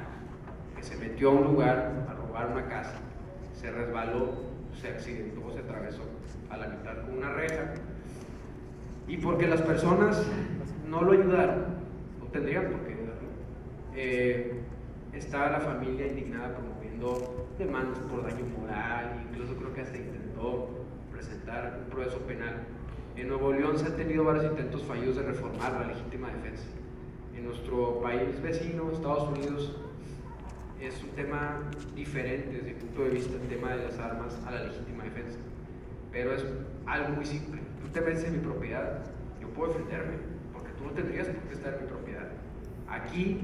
que 0.74 0.82
se 0.82 0.96
metió 0.96 1.30
a 1.30 1.32
un 1.32 1.44
lugar 1.44 2.06
a 2.08 2.14
robar 2.14 2.50
una 2.50 2.66
casa, 2.66 2.94
se 3.52 3.70
resbaló, 3.70 4.32
se 4.80 4.88
accidentó, 4.88 5.52
se 5.52 5.60
atravesó 5.60 6.02
a 6.50 6.56
la 6.56 6.68
mitad 6.68 7.02
con 7.02 7.18
una 7.18 7.32
reja, 7.32 7.74
y 9.06 9.18
porque 9.18 9.46
las 9.46 9.62
personas 9.62 10.26
no 10.88 11.02
lo 11.02 11.12
ayudaron, 11.12 11.64
no 12.18 12.26
tendrían 12.26 12.70
por 12.70 12.80
qué 12.80 12.94
ayudarlo, 12.94 13.28
eh, 13.94 14.60
estaba 15.12 15.50
la 15.50 15.60
familia 15.60 16.06
indignada 16.06 16.54
promoviendo 16.54 17.48
demandas 17.58 17.98
por 18.10 18.22
daño 18.22 18.44
moral, 18.58 19.22
incluso 19.30 19.54
creo 19.56 19.72
que 19.74 19.80
hasta 19.82 19.96
intentó 19.96 20.70
presentar 21.12 21.80
un 21.84 21.90
proceso 21.90 22.18
penal. 22.20 22.64
En 23.16 23.28
Nuevo 23.28 23.52
León 23.52 23.78
se 23.78 23.86
han 23.86 23.96
tenido 23.96 24.24
varios 24.24 24.44
intentos 24.44 24.82
fallidos 24.84 25.16
de 25.16 25.22
reformar 25.22 25.72
la 25.72 25.86
legítima 25.86 26.28
defensa. 26.28 26.66
En 27.36 27.44
nuestro 27.44 28.00
país 28.00 28.40
vecino, 28.40 28.90
Estados 28.90 29.28
Unidos, 29.28 29.76
es 30.80 31.02
un 31.02 31.10
tema 31.10 31.60
diferente 31.94 32.50
desde 32.50 32.70
el 32.70 32.76
punto 32.76 33.04
de 33.04 33.10
vista 33.10 33.36
del 33.36 33.48
tema 33.48 33.76
de 33.76 33.84
las 33.84 33.98
armas 33.98 34.40
a 34.46 34.52
la 34.52 34.64
legítima 34.64 35.04
defensa. 35.04 35.38
Pero 36.10 36.32
es 36.32 36.46
algo 36.86 37.10
muy 37.10 37.26
simple. 37.26 37.60
Tú 37.82 37.88
te 37.88 38.26
en 38.26 38.32
mi 38.32 38.38
propiedad, 38.38 39.04
yo 39.40 39.48
puedo 39.48 39.74
defenderme, 39.74 40.14
porque 40.52 40.70
tú 40.78 40.84
no 40.84 40.92
tendrías 40.92 41.26
por 41.26 41.42
qué 41.42 41.54
estar 41.54 41.74
en 41.74 41.82
mi 41.82 41.88
propiedad. 41.88 42.28
Aquí, 42.88 43.40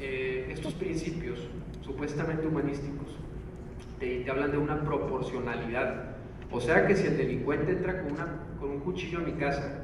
eh, 0.00 0.48
estos 0.50 0.72
principios 0.74 1.38
supuestamente 1.82 2.46
humanísticos 2.46 3.08
te, 3.98 4.20
te 4.20 4.30
hablan 4.30 4.52
de 4.52 4.58
una 4.58 4.82
proporcionalidad. 4.82 6.16
O 6.50 6.60
sea 6.60 6.86
que 6.86 6.96
si 6.96 7.06
el 7.06 7.18
delincuente 7.18 7.72
entra 7.72 8.02
con, 8.02 8.12
una, 8.12 8.26
con 8.58 8.70
un 8.70 8.80
cuchillo 8.80 9.18
a 9.18 9.22
mi 9.22 9.32
casa 9.32 9.82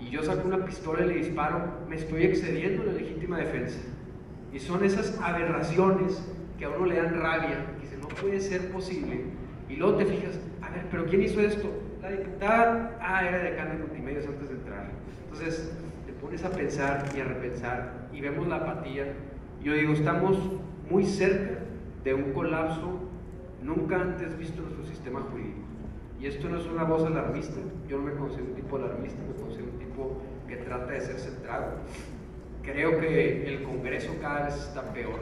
y 0.00 0.10
yo 0.10 0.22
saco 0.22 0.46
una 0.46 0.64
pistola 0.64 1.04
y 1.04 1.08
le 1.08 1.14
disparo, 1.14 1.60
me 1.88 1.96
estoy 1.96 2.24
excediendo 2.24 2.84
la 2.84 2.92
legítima 2.92 3.38
defensa. 3.38 3.78
Y 4.52 4.58
son 4.58 4.84
esas 4.84 5.18
aberraciones 5.20 6.22
que 6.58 6.64
a 6.64 6.70
uno 6.70 6.86
le 6.86 6.96
dan 6.96 7.20
rabia, 7.20 7.66
que 7.76 7.82
dice, 7.82 7.96
no 8.00 8.08
puede 8.08 8.40
ser 8.40 8.70
posible. 8.70 9.24
Y 9.68 9.76
luego 9.76 9.96
te 9.96 10.06
fijas, 10.06 10.38
a 10.62 10.70
ver, 10.70 10.86
pero 10.90 11.06
¿quién 11.06 11.22
hizo 11.22 11.40
esto? 11.40 11.68
La 12.02 12.10
diputada, 12.10 12.98
ah, 13.00 13.26
era 13.26 13.38
de 13.38 13.48
acá 13.48 13.66
de 13.66 13.78
multimedios 13.78 14.26
antes 14.26 14.48
de 14.48 14.54
entrar. 14.54 14.90
Entonces, 15.24 15.72
te 16.06 16.12
pones 16.12 16.44
a 16.44 16.50
pensar 16.50 17.04
y 17.16 17.20
a 17.20 17.24
repensar 17.24 18.08
y 18.12 18.20
vemos 18.20 18.46
la 18.46 18.56
apatía. 18.56 19.12
Yo 19.62 19.74
digo, 19.74 19.92
estamos 19.92 20.38
muy 20.88 21.04
cerca 21.04 21.58
de 22.04 22.14
un 22.14 22.32
colapso 22.32 23.00
nunca 23.62 24.00
antes 24.00 24.38
visto 24.38 24.58
en 24.58 24.64
nuestro 24.64 24.86
sistema 24.86 25.20
jurídico. 25.20 25.58
Y 26.20 26.26
esto 26.26 26.48
no 26.48 26.58
es 26.58 26.66
una 26.66 26.84
voz 26.84 27.04
alarmista, 27.04 27.60
yo 27.88 27.98
no 27.98 28.04
me 28.04 28.12
considero 28.12 28.46
un 28.48 28.54
tipo 28.54 28.76
alarmista, 28.76 29.18
me 29.22 29.34
considero 29.42 29.65
tipo 29.96 30.20
que 30.46 30.56
trata 30.56 30.92
de 30.92 31.00
ser 31.00 31.18
centrado. 31.18 31.72
Creo 32.62 33.00
que 33.00 33.46
el 33.48 33.62
Congreso 33.62 34.14
cada 34.20 34.46
vez 34.46 34.54
está 34.54 34.82
peor 34.92 35.20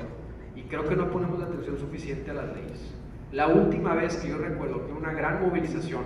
y 0.56 0.62
creo 0.62 0.88
que 0.88 0.96
no 0.96 1.10
ponemos 1.10 1.38
la 1.38 1.46
atención 1.46 1.78
suficiente 1.78 2.30
a 2.30 2.34
las 2.34 2.46
leyes. 2.54 2.94
La 3.32 3.48
última 3.48 3.94
vez 3.94 4.16
que 4.16 4.28
yo 4.28 4.38
recuerdo 4.38 4.86
que 4.86 4.92
una 4.92 5.12
gran 5.12 5.42
movilización 5.42 6.02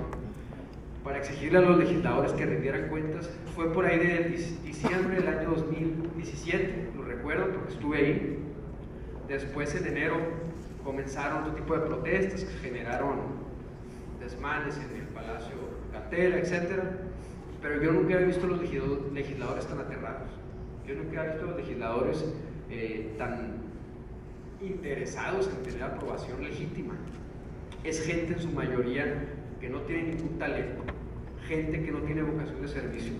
para 1.05 1.19
exigirle 1.19 1.59
a 1.59 1.63
los 1.63 1.79
legisladores 1.79 2.33
que 2.33 2.45
rindieran 2.45 2.89
cuentas 2.89 3.31
fue 3.55 3.73
por 3.73 3.87
ahí 3.87 3.99
de 3.99 4.19
diciembre 4.65 5.17
del 5.17 5.29
año 5.29 5.51
2017, 5.51 6.91
lo 6.97 7.05
recuerdo 7.05 7.53
porque 7.53 7.73
estuve 7.73 7.97
ahí. 7.99 8.39
Después 9.29 9.75
en 9.75 9.87
enero 9.87 10.17
comenzaron 10.85 11.43
otro 11.43 11.55
tipo 11.55 11.75
de 11.75 11.87
protestas 11.87 12.45
que 12.45 12.69
generaron 12.69 13.19
desmanes 14.21 14.77
en 14.79 15.01
el 15.01 15.07
Palacio 15.09 15.57
Catera, 15.93 16.39
etc. 16.39 17.08
Pero 17.61 17.83
yo 17.83 17.93
nunca 17.93 18.21
he 18.21 18.25
visto 18.25 18.47
a 18.47 18.51
los 18.51 18.61
legisladores 18.61 19.67
tan 19.67 19.81
aterrados. 19.81 20.31
Yo 20.87 20.95
nunca 20.95 21.25
he 21.25 21.29
visto 21.29 21.45
a 21.45 21.49
los 21.49 21.57
legisladores 21.57 22.25
eh, 22.71 23.15
tan 23.19 23.69
interesados 24.61 25.49
en 25.49 25.63
tener 25.63 25.83
aprobación 25.83 26.43
legítima. 26.43 26.95
Es 27.85 28.05
gente 28.05 28.35
en 28.35 28.41
su 28.41 28.51
mayoría 28.51 29.29
que 29.61 29.69
no 29.69 29.81
tiene 29.83 30.15
ningún 30.15 30.39
talento, 30.39 30.83
gente 31.47 31.83
que 31.83 31.91
no 31.91 31.99
tiene 32.01 32.23
vocación 32.23 32.61
de 32.61 32.69
servicio, 32.69 33.13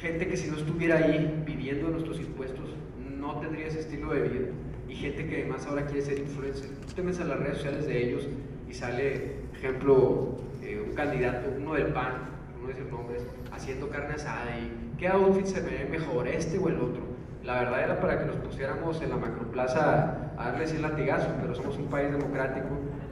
gente 0.00 0.26
que 0.26 0.36
si 0.36 0.50
no 0.50 0.56
estuviera 0.56 0.96
ahí 0.98 1.42
viviendo 1.46 1.86
de 1.86 1.92
nuestros 1.92 2.18
impuestos 2.20 2.74
no 3.22 3.38
tendría 3.38 3.68
ese 3.68 3.80
estilo 3.80 4.12
de 4.12 4.22
vida 4.22 4.48
y 4.88 4.94
gente 4.96 5.26
que 5.26 5.42
además 5.42 5.64
ahora 5.66 5.86
quiere 5.86 6.02
ser 6.02 6.18
influencer. 6.18 6.70
Tú 6.94 7.00
a 7.00 7.24
las 7.24 7.38
redes 7.38 7.56
sociales 7.58 7.86
de 7.86 8.04
ellos 8.04 8.28
y 8.68 8.74
sale, 8.74 9.36
ejemplo, 9.54 10.36
eh, 10.60 10.82
un 10.84 10.94
candidato, 10.94 11.48
uno 11.56 11.74
del 11.74 11.92
PAN, 11.92 12.31
no 12.62 12.68
decir 12.68 12.86
nombres, 12.90 13.22
haciendo 13.52 13.88
carne 13.88 14.14
asada 14.14 14.56
y 14.58 14.96
qué 14.98 15.08
outfit 15.08 15.46
se 15.46 15.60
ve 15.60 15.86
mejor, 15.90 16.28
este 16.28 16.58
o 16.58 16.68
el 16.68 16.76
otro. 16.76 17.02
La 17.44 17.60
verdad 17.60 17.82
era 17.82 18.00
para 18.00 18.20
que 18.20 18.26
nos 18.26 18.36
pusiéramos 18.36 19.02
en 19.02 19.10
la 19.10 19.16
macroplaza 19.16 20.30
a 20.36 20.50
darles 20.52 20.72
el 20.72 20.82
latigazo, 20.82 21.28
pero 21.40 21.54
somos 21.54 21.76
un 21.76 21.86
país 21.86 22.10
democrático, 22.12 22.68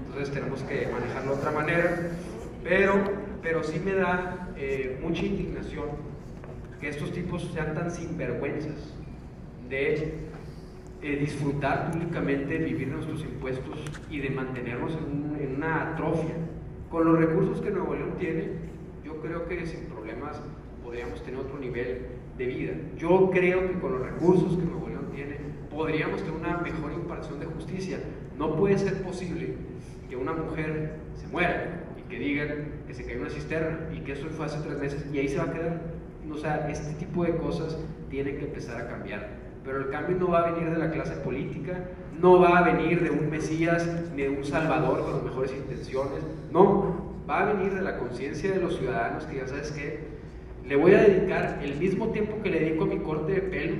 entonces 0.06 0.32
tenemos 0.32 0.62
que 0.62 0.88
manejarlo 0.92 1.34
de 1.34 1.38
otra 1.38 1.50
manera. 1.50 1.96
Pero, 2.62 2.94
pero 3.42 3.64
sí 3.64 3.80
me 3.84 3.94
da 3.94 4.48
eh, 4.56 5.00
mucha 5.02 5.24
indignación 5.24 5.86
que 6.80 6.88
estos 6.88 7.12
tipos 7.12 7.50
sean 7.52 7.74
tan 7.74 7.90
sinvergüenzas 7.90 8.94
de 9.68 10.14
eh, 11.02 11.16
disfrutar 11.16 11.90
públicamente, 11.90 12.58
vivir 12.58 12.88
nuestros 12.88 13.22
impuestos 13.22 13.80
y 14.10 14.20
de 14.20 14.30
mantenernos 14.30 14.92
en, 14.92 15.56
una 15.56 15.92
atrofia. 15.92 16.34
Con 16.90 17.04
los 17.04 17.18
recursos 17.18 17.60
que 17.60 17.70
Nuevo 17.70 17.94
León 17.94 18.14
tiene, 18.18 18.48
creo 19.20 19.46
que 19.46 19.66
sin 19.66 19.86
problemas 19.86 20.40
podríamos 20.82 21.22
tener 21.22 21.40
otro 21.40 21.58
nivel 21.58 22.06
de 22.36 22.46
vida. 22.46 22.72
Yo 22.96 23.30
creo 23.30 23.68
que 23.68 23.78
con 23.78 23.92
los 23.92 24.02
recursos 24.02 24.56
que 24.56 24.64
Nuevo 24.64 24.88
León 24.88 25.10
tiene, 25.14 25.36
podríamos 25.70 26.22
tener 26.22 26.34
una 26.34 26.58
mejor 26.58 26.92
impartición 26.92 27.40
de 27.40 27.46
justicia. 27.46 27.98
No 28.38 28.56
puede 28.56 28.78
ser 28.78 29.02
posible 29.02 29.54
que 30.08 30.16
una 30.16 30.32
mujer 30.32 30.96
se 31.14 31.26
muera 31.28 31.84
y 31.98 32.08
que 32.08 32.18
digan 32.18 32.48
que 32.86 32.94
se 32.94 33.04
cayó 33.04 33.20
una 33.20 33.30
cisterna 33.30 33.88
y 33.94 34.00
que 34.00 34.12
eso 34.12 34.28
fue 34.30 34.46
hace 34.46 34.60
tres 34.66 34.78
meses 34.78 35.06
y 35.12 35.18
ahí 35.18 35.28
se 35.28 35.38
va 35.38 35.44
a 35.44 35.52
quedar. 35.52 35.80
O 36.32 36.36
sea, 36.36 36.70
este 36.70 36.94
tipo 36.94 37.24
de 37.24 37.36
cosas 37.36 37.78
tienen 38.08 38.38
que 38.38 38.44
empezar 38.44 38.80
a 38.80 38.88
cambiar 38.88 39.40
pero 39.64 39.78
el 39.78 39.90
cambio 39.90 40.16
no 40.16 40.28
va 40.28 40.40
a 40.40 40.50
venir 40.50 40.70
de 40.70 40.78
la 40.78 40.90
clase 40.90 41.16
política, 41.16 41.84
no 42.20 42.40
va 42.40 42.58
a 42.58 42.62
venir 42.62 43.02
de 43.02 43.10
un 43.10 43.30
Mesías 43.30 43.86
ni 44.14 44.22
de 44.22 44.30
un 44.30 44.44
Salvador 44.44 45.02
con 45.02 45.12
las 45.12 45.22
mejores 45.22 45.52
intenciones, 45.52 46.22
no, 46.50 47.09
va 47.30 47.42
a 47.42 47.52
venir 47.52 47.72
de 47.72 47.80
la 47.80 47.96
conciencia 47.96 48.50
de 48.50 48.60
los 48.60 48.76
ciudadanos 48.76 49.24
que 49.24 49.36
ya 49.36 49.46
sabes 49.46 49.70
que 49.70 50.00
le 50.66 50.74
voy 50.74 50.94
a 50.94 51.02
dedicar 51.02 51.60
el 51.62 51.76
mismo 51.76 52.08
tiempo 52.08 52.42
que 52.42 52.50
le 52.50 52.60
dedico 52.60 52.84
a 52.84 52.86
mi 52.88 52.98
corte 52.98 53.32
de 53.32 53.42
pelo, 53.42 53.76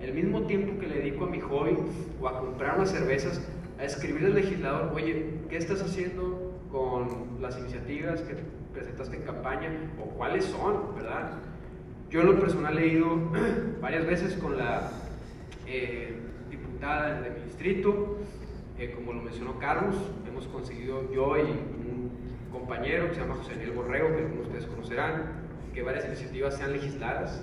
el 0.00 0.14
mismo 0.14 0.42
tiempo 0.42 0.80
que 0.80 0.86
le 0.86 0.96
dedico 0.96 1.26
a 1.26 1.28
mi 1.28 1.40
hobby 1.40 1.76
o 2.20 2.28
a 2.28 2.40
comprar 2.40 2.76
unas 2.76 2.90
cervezas, 2.90 3.40
a 3.78 3.84
escribirle 3.84 4.28
al 4.28 4.34
legislador, 4.34 4.92
oye, 4.94 5.40
¿qué 5.50 5.58
estás 5.58 5.82
haciendo 5.82 6.58
con 6.72 7.42
las 7.42 7.58
iniciativas 7.58 8.22
que 8.22 8.34
presentaste 8.72 9.16
en 9.16 9.22
campaña 9.24 9.70
o 10.02 10.08
cuáles 10.16 10.46
son, 10.46 10.94
verdad? 10.94 11.32
Yo 12.08 12.22
en 12.22 12.26
lo 12.28 12.40
personal 12.40 12.78
he 12.78 12.86
ido 12.88 13.18
varias 13.82 14.06
veces 14.06 14.34
con 14.34 14.56
la 14.56 14.90
eh, 15.66 16.16
diputada 16.50 17.20
de 17.20 17.30
mi 17.30 17.40
distrito, 17.44 18.18
eh, 18.78 18.92
como 18.94 19.12
lo 19.12 19.22
mencionó 19.22 19.58
Carlos, 19.58 19.96
hemos 20.26 20.46
conseguido 20.46 21.10
yo 21.12 21.36
y 21.36 21.42
un 21.42 21.95
compañero 22.58 23.08
que 23.08 23.14
se 23.14 23.20
llama 23.20 23.34
José 23.34 23.52
Daniel 23.52 23.72
Borrego, 23.72 24.08
que 24.08 24.22
algunos 24.22 24.36
de 24.36 24.42
ustedes 24.42 24.66
conocerán, 24.66 25.22
que 25.74 25.82
varias 25.82 26.06
iniciativas 26.06 26.56
sean 26.56 26.72
legisladas, 26.72 27.42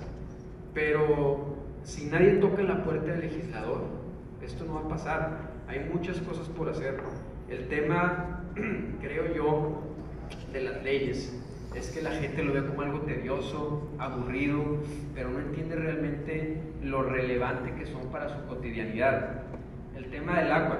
pero 0.72 1.56
si 1.84 2.06
nadie 2.06 2.32
toca 2.34 2.62
la 2.62 2.82
puerta 2.82 3.12
del 3.12 3.20
legislador, 3.20 3.82
esto 4.42 4.64
no 4.64 4.74
va 4.74 4.80
a 4.80 4.88
pasar. 4.88 5.38
Hay 5.68 5.88
muchas 5.92 6.18
cosas 6.18 6.48
por 6.48 6.68
hacer. 6.68 6.98
El 7.48 7.68
tema, 7.68 8.42
creo 9.00 9.34
yo, 9.34 9.82
de 10.52 10.62
las 10.62 10.82
leyes 10.82 11.40
es 11.74 11.90
que 11.90 12.02
la 12.02 12.10
gente 12.10 12.42
lo 12.42 12.52
ve 12.52 12.66
como 12.66 12.82
algo 12.82 13.00
tedioso, 13.00 13.88
aburrido, 13.98 14.62
pero 15.14 15.30
no 15.30 15.40
entiende 15.40 15.76
realmente 15.76 16.60
lo 16.82 17.02
relevante 17.02 17.72
que 17.74 17.86
son 17.86 18.10
para 18.10 18.28
su 18.28 18.46
cotidianidad. 18.46 19.42
El 19.96 20.06
tema 20.10 20.38
del 20.38 20.52
agua, 20.52 20.78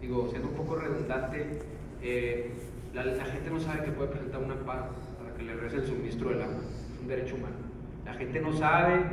digo, 0.00 0.28
siendo 0.30 0.48
un 0.48 0.54
poco 0.54 0.76
redundante, 0.76 1.60
eh, 2.02 2.52
la, 2.94 3.24
gente 3.24 3.50
no 3.50 3.58
sabe 3.58 3.84
que 3.84 3.92
puede 3.92 4.10
presentar 4.10 4.42
un 4.42 4.50
amparo 4.50 4.90
para 5.18 5.34
que 5.34 5.42
le 5.42 5.54
regrese 5.54 5.76
el 5.76 5.86
suministro 5.86 6.30
del 6.30 6.42
agua, 6.42 6.60
es 6.94 7.00
un 7.00 7.08
derecho 7.08 7.36
humano. 7.36 7.56
La 8.04 8.14
gente 8.14 8.40
no 8.40 8.52
sabe 8.52 9.04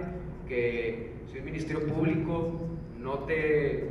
que 0.47 1.13
si 1.31 1.39
un 1.39 1.45
ministerio 1.45 1.85
público 1.87 2.67
no 2.99 3.19
te 3.19 3.89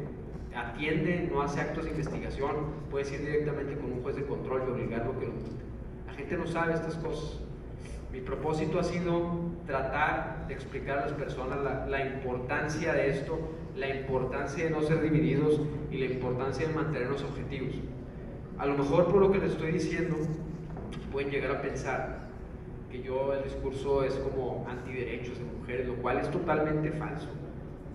atiende, 0.55 1.29
no 1.33 1.42
hace 1.42 1.61
actos 1.61 1.85
de 1.85 1.90
investigación, 1.90 2.55
puedes 2.90 3.11
ir 3.12 3.20
directamente 3.20 3.77
con 3.77 3.92
un 3.92 4.03
juez 4.03 4.16
de 4.16 4.24
control 4.24 4.62
y 4.66 4.70
obligarlo 4.72 5.12
a 5.12 5.18
que 5.18 5.27
lo 5.27 5.33
quite. 5.33 5.64
La 6.07 6.12
gente 6.14 6.37
no 6.37 6.46
sabe 6.46 6.74
estas 6.74 6.96
cosas. 6.96 7.40
Mi 8.12 8.20
propósito 8.20 8.81
ha 8.81 8.85
sido 8.85 9.40
tratar 9.66 10.46
de 10.48 10.55
explicar 10.55 10.98
a 10.98 11.01
las 11.03 11.12
personas 11.12 11.61
la, 11.61 11.87
la, 11.87 12.07
importancia 12.07 12.92
de 12.92 13.11
esto, 13.11 13.38
la 13.77 13.88
importancia 13.88 14.64
de 14.64 14.70
no 14.70 14.83
ser 14.83 15.03
divididos 15.03 15.61
y 15.90 15.98
la 15.98 16.07
importancia 16.07 16.66
de 16.66 16.74
mantener 16.74 17.09
los 17.09 17.22
objetivos. 17.22 17.74
A 18.59 18.66
lo 18.66 18.77
mejor 18.77 19.07
por 19.07 19.21
lo 19.21 19.31
que 19.31 19.38
les 19.38 19.53
estoy 19.53 19.71
diciendo, 19.71 20.16
pueden 21.12 21.31
llegar 21.31 21.53
a 21.53 21.62
pensar 21.62 22.29
que 22.90 23.01
yo 23.01 23.33
el 23.33 23.44
discurso 23.44 24.03
es 24.03 24.14
como 24.14 24.66
antiderechos 24.68 25.38
de 25.38 25.44
mujeres, 25.44 25.87
lo 25.87 25.94
cual 25.97 26.18
es 26.18 26.29
totalmente 26.29 26.90
falso. 26.90 27.29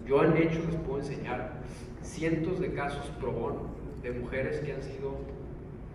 Yo 0.08 0.24
en 0.24 0.38
hecho 0.38 0.62
les 0.66 0.76
puedo 0.78 1.00
enseñar 1.00 1.60
cientos 2.02 2.62
de 2.62 2.72
casos 2.72 3.06
pro 3.20 3.34
bono 3.34 3.76
de 4.04 4.12
mujeres 4.12 4.60
que 4.60 4.72
han 4.72 4.82
sido 4.82 5.18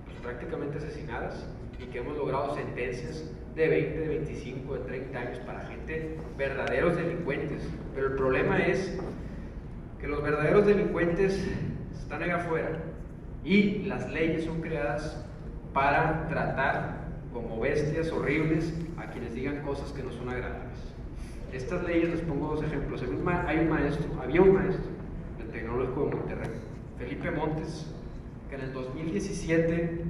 pues, 0.04 0.18
prácticamente 0.22 0.76
asesinadas 0.76 1.46
y 1.82 1.86
que 1.86 2.00
hemos 2.00 2.18
logrado 2.18 2.54
sentencias 2.54 3.30
de 3.54 3.68
20, 3.68 4.00
de 4.00 4.08
25, 4.08 4.74
de 4.74 4.80
30 4.80 5.18
años 5.18 5.38
para 5.40 5.60
gente, 5.62 6.18
verdaderos 6.36 6.94
delincuentes. 6.94 7.66
Pero 7.94 8.08
el 8.08 8.16
problema 8.16 8.58
es 8.58 8.98
que 9.98 10.08
los 10.08 10.22
verdaderos 10.22 10.66
delincuentes 10.66 11.42
están 11.94 12.22
allá 12.22 12.36
afuera 12.36 12.87
y 13.44 13.84
las 13.84 14.10
leyes 14.10 14.44
son 14.44 14.60
creadas 14.60 15.24
para 15.72 16.28
tratar 16.28 17.08
como 17.32 17.60
bestias 17.60 18.10
horribles 18.10 18.74
a 18.96 19.10
quienes 19.10 19.34
digan 19.34 19.62
cosas 19.62 19.92
que 19.92 20.02
no 20.02 20.12
son 20.12 20.28
agradables. 20.28 20.78
Estas 21.52 21.84
leyes, 21.84 22.10
les 22.10 22.20
pongo 22.20 22.54
dos 22.54 22.64
ejemplos. 22.64 23.02
Hay 23.46 23.58
un 23.58 23.70
maestro, 23.70 24.06
había 24.22 24.42
un 24.42 24.54
maestro 24.54 24.84
del 25.38 25.48
Tecnológico 25.48 26.04
de 26.04 26.16
Monterrey, 26.16 26.50
Felipe 26.98 27.30
Montes, 27.30 27.86
que 28.50 28.56
en 28.56 28.60
el 28.62 28.72
2017 28.72 30.04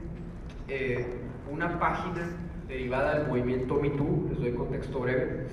eh, 0.68 1.06
una 1.50 1.78
página 1.78 2.28
derivada 2.66 3.18
del 3.18 3.28
movimiento 3.28 3.76
MeToo, 3.76 4.28
les 4.30 4.38
doy 4.38 4.52
contexto 4.52 5.00
breve, 5.00 5.46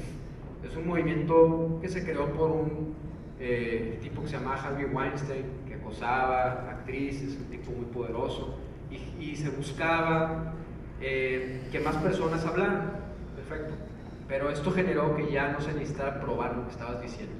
es 0.67 0.75
un 0.75 0.87
movimiento 0.87 1.79
que 1.81 1.87
se 1.87 2.03
creó 2.03 2.31
por 2.33 2.51
un 2.51 2.95
eh, 3.39 3.99
tipo 4.01 4.21
que 4.21 4.27
se 4.27 4.37
llama 4.37 4.55
Harvey 4.55 4.85
Weinstein, 4.85 5.45
que 5.75 5.81
acosaba 5.81 6.69
actrices, 6.69 7.37
un 7.37 7.45
tipo 7.45 7.71
muy 7.71 7.85
poderoso, 7.85 8.57
y, 8.89 9.23
y 9.23 9.35
se 9.35 9.49
buscaba 9.49 10.53
eh, 11.01 11.61
que 11.71 11.79
más 11.79 11.95
personas 11.97 12.45
hablaran. 12.45 12.91
Perfecto. 13.35 13.73
Pero 14.27 14.49
esto 14.49 14.71
generó 14.71 15.15
que 15.15 15.31
ya 15.31 15.51
no 15.51 15.61
se 15.61 15.73
necesitara 15.73 16.19
probar 16.19 16.55
lo 16.55 16.65
que 16.65 16.71
estabas 16.71 17.01
diciendo. 17.01 17.35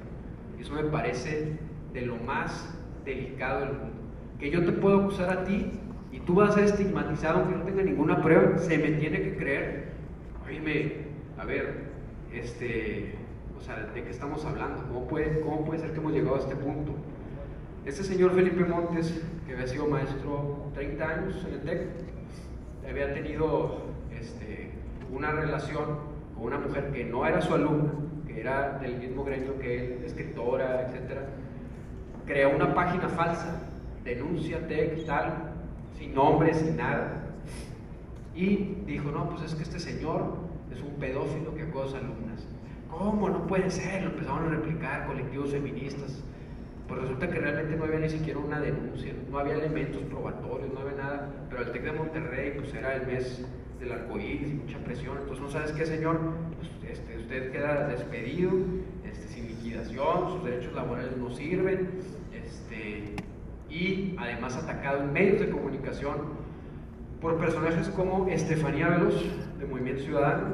Y 0.58 0.62
eso 0.62 0.74
me 0.74 0.84
parece 0.84 1.58
de 1.94 2.02
lo 2.02 2.16
más 2.18 2.74
delicado 3.04 3.62
del 3.62 3.70
mundo. 3.70 3.96
Que 4.40 4.52
yo 4.52 4.64
te 4.64 4.72
puedo 4.72 5.02
acusar 5.02 5.30
a 5.30 5.44
ti 5.44 5.72
y 6.12 6.20
tú 6.20 6.36
vas 6.36 6.52
a 6.52 6.54
ser 6.54 6.64
estigmatizado 6.66 7.40
aunque 7.40 7.58
no 7.58 7.64
tenga 7.64 7.84
ninguna 7.84 8.22
prueba, 8.22 8.58
se 8.58 8.78
me 8.78 8.92
tiene 8.92 9.22
que 9.22 9.36
creer. 9.36 9.86
Oíme, 10.46 11.06
a 11.38 11.46
ver, 11.46 11.86
este, 12.32 13.16
o 13.58 13.62
sea, 13.62 13.78
¿de 13.94 14.04
qué 14.04 14.10
estamos 14.10 14.46
hablando? 14.46 14.84
¿Cómo 14.84 15.08
puede, 15.08 15.40
¿Cómo 15.42 15.66
puede 15.66 15.80
ser 15.80 15.92
que 15.92 15.98
hemos 15.98 16.14
llegado 16.14 16.36
a 16.36 16.40
este 16.40 16.56
punto? 16.56 16.94
Este 17.86 18.04
señor 18.04 18.34
Felipe 18.34 18.66
Montes, 18.66 19.22
que 19.46 19.54
había 19.54 19.68
sido 19.68 19.86
maestro 19.86 20.72
30 20.74 21.08
años 21.08 21.46
en 21.48 21.54
el 21.54 21.62
TEC, 21.62 21.88
había 22.90 23.14
tenido 23.14 23.84
este, 24.12 24.72
una 25.12 25.32
relación 25.32 26.00
con 26.36 26.46
una 26.48 26.58
mujer 26.58 26.92
que 26.92 27.06
no 27.06 27.28
era 27.28 27.42
su 27.42 27.54
alumna, 27.54 27.92
que 28.26 28.42
era 28.42 28.80
del 28.80 28.98
mismo 28.98 29.24
gremio 29.24 29.60
que 29.60 29.78
él, 29.78 30.04
escritora, 30.04 30.90
etc. 30.90 31.20
Creó 32.26 32.56
una 32.56 32.74
página 32.74 33.08
falsa, 33.08 33.62
denuncia 34.04 34.68
tech, 34.68 35.06
tal, 35.06 35.54
sin 35.96 36.16
nombre, 36.16 36.56
sin 36.56 36.78
nada. 36.78 37.22
Y 38.34 38.82
dijo, 38.88 39.12
no, 39.12 39.30
pues 39.30 39.44
es 39.44 39.54
que 39.54 39.62
este 39.62 39.80
señor 39.80 40.38
es 40.74 40.82
un 40.82 40.96
pedófilo 40.96 41.54
que 41.54 41.62
acosa 41.62 42.00
alumnas. 42.00 42.48
¿Cómo? 42.90 43.30
No 43.30 43.46
puede 43.46 43.70
ser. 43.70 44.02
Lo 44.02 44.10
empezaron 44.10 44.48
a 44.48 44.50
replicar 44.50 45.06
colectivos 45.06 45.52
feministas. 45.52 46.24
Pues 46.88 47.02
resulta 47.02 47.30
que 47.30 47.40
realmente 47.40 47.76
no 47.76 47.86
había 47.86 48.00
ni 48.00 48.10
siquiera 48.10 48.40
una 48.40 48.60
denuncia, 48.60 49.14
no 49.32 49.40
había 49.40 49.56
elementos 49.56 50.04
probatorios, 50.04 50.72
no 50.74 50.82
había 50.82 50.98
nada. 50.98 51.30
Pero 51.50 51.64
el 51.64 51.72
TEC 51.72 51.84
de 51.84 51.92
Monterrey, 51.94 52.54
pues 52.58 52.74
era 52.74 52.96
el 52.96 53.08
mes 53.08 53.44
del 53.80 53.92
arcoíris 53.92 54.52
y 54.52 54.54
mucha 54.54 54.78
presión. 54.80 55.18
Entonces, 55.18 55.44
¿no 55.44 55.50
sabes 55.50 55.72
qué, 55.72 55.86
señor? 55.86 56.20
Pues, 56.58 56.70
este, 56.92 57.18
usted 57.18 57.52
queda 57.52 57.88
despedido, 57.88 58.52
este, 59.04 59.28
sin 59.30 59.48
liquidación, 59.48 60.32
sus 60.32 60.44
derechos 60.44 60.74
laborales 60.74 61.18
no 61.18 61.32
sirven, 61.32 61.90
este, 62.34 63.16
y 63.70 64.16
además 64.18 64.56
atacado 64.56 65.02
en 65.02 65.12
medios 65.12 65.40
de 65.40 65.50
comunicación 65.50 66.46
por 67.20 67.38
personajes 67.38 67.90
como 67.90 68.28
Estefanía 68.28 68.90
Veloz, 68.90 69.24
de 69.60 69.66
Movimiento 69.66 70.04
Ciudadano, 70.04 70.54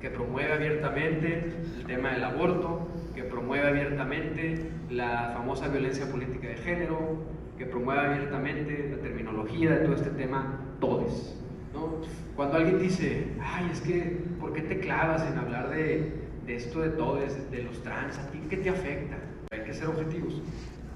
que 0.00 0.10
promueve 0.10 0.52
abiertamente 0.52 1.52
el 1.78 1.86
tema 1.86 2.12
del 2.12 2.24
aborto, 2.24 2.88
que 3.14 3.22
promueve 3.22 3.68
abiertamente 3.68 4.70
la 4.90 5.30
famosa 5.34 5.68
violencia 5.68 6.10
política 6.10 6.48
de 6.48 6.56
género, 6.56 7.18
que 7.56 7.66
promueve 7.66 8.00
abiertamente 8.00 8.88
la 8.90 9.02
terminología 9.02 9.70
de 9.70 9.76
todo 9.78 9.94
este 9.94 10.10
tema, 10.10 10.60
todes. 10.80 11.36
Cuando 12.36 12.56
alguien 12.56 12.80
dice, 12.80 13.28
ay, 13.40 13.68
es 13.72 13.80
que, 13.80 14.20
¿por 14.40 14.52
qué 14.52 14.62
te 14.62 14.80
clavas 14.80 15.24
en 15.30 15.38
hablar 15.38 15.70
de, 15.70 16.14
esto 16.48 16.80
de 16.80 16.90
todo, 16.90 17.16
de, 17.16 17.62
los 17.62 17.82
trans? 17.82 18.18
¿A 18.18 18.26
ti 18.30 18.40
qué 18.50 18.56
te 18.56 18.70
afecta? 18.70 19.16
Hay 19.52 19.60
que 19.60 19.72
ser 19.72 19.88
objetivos. 19.88 20.42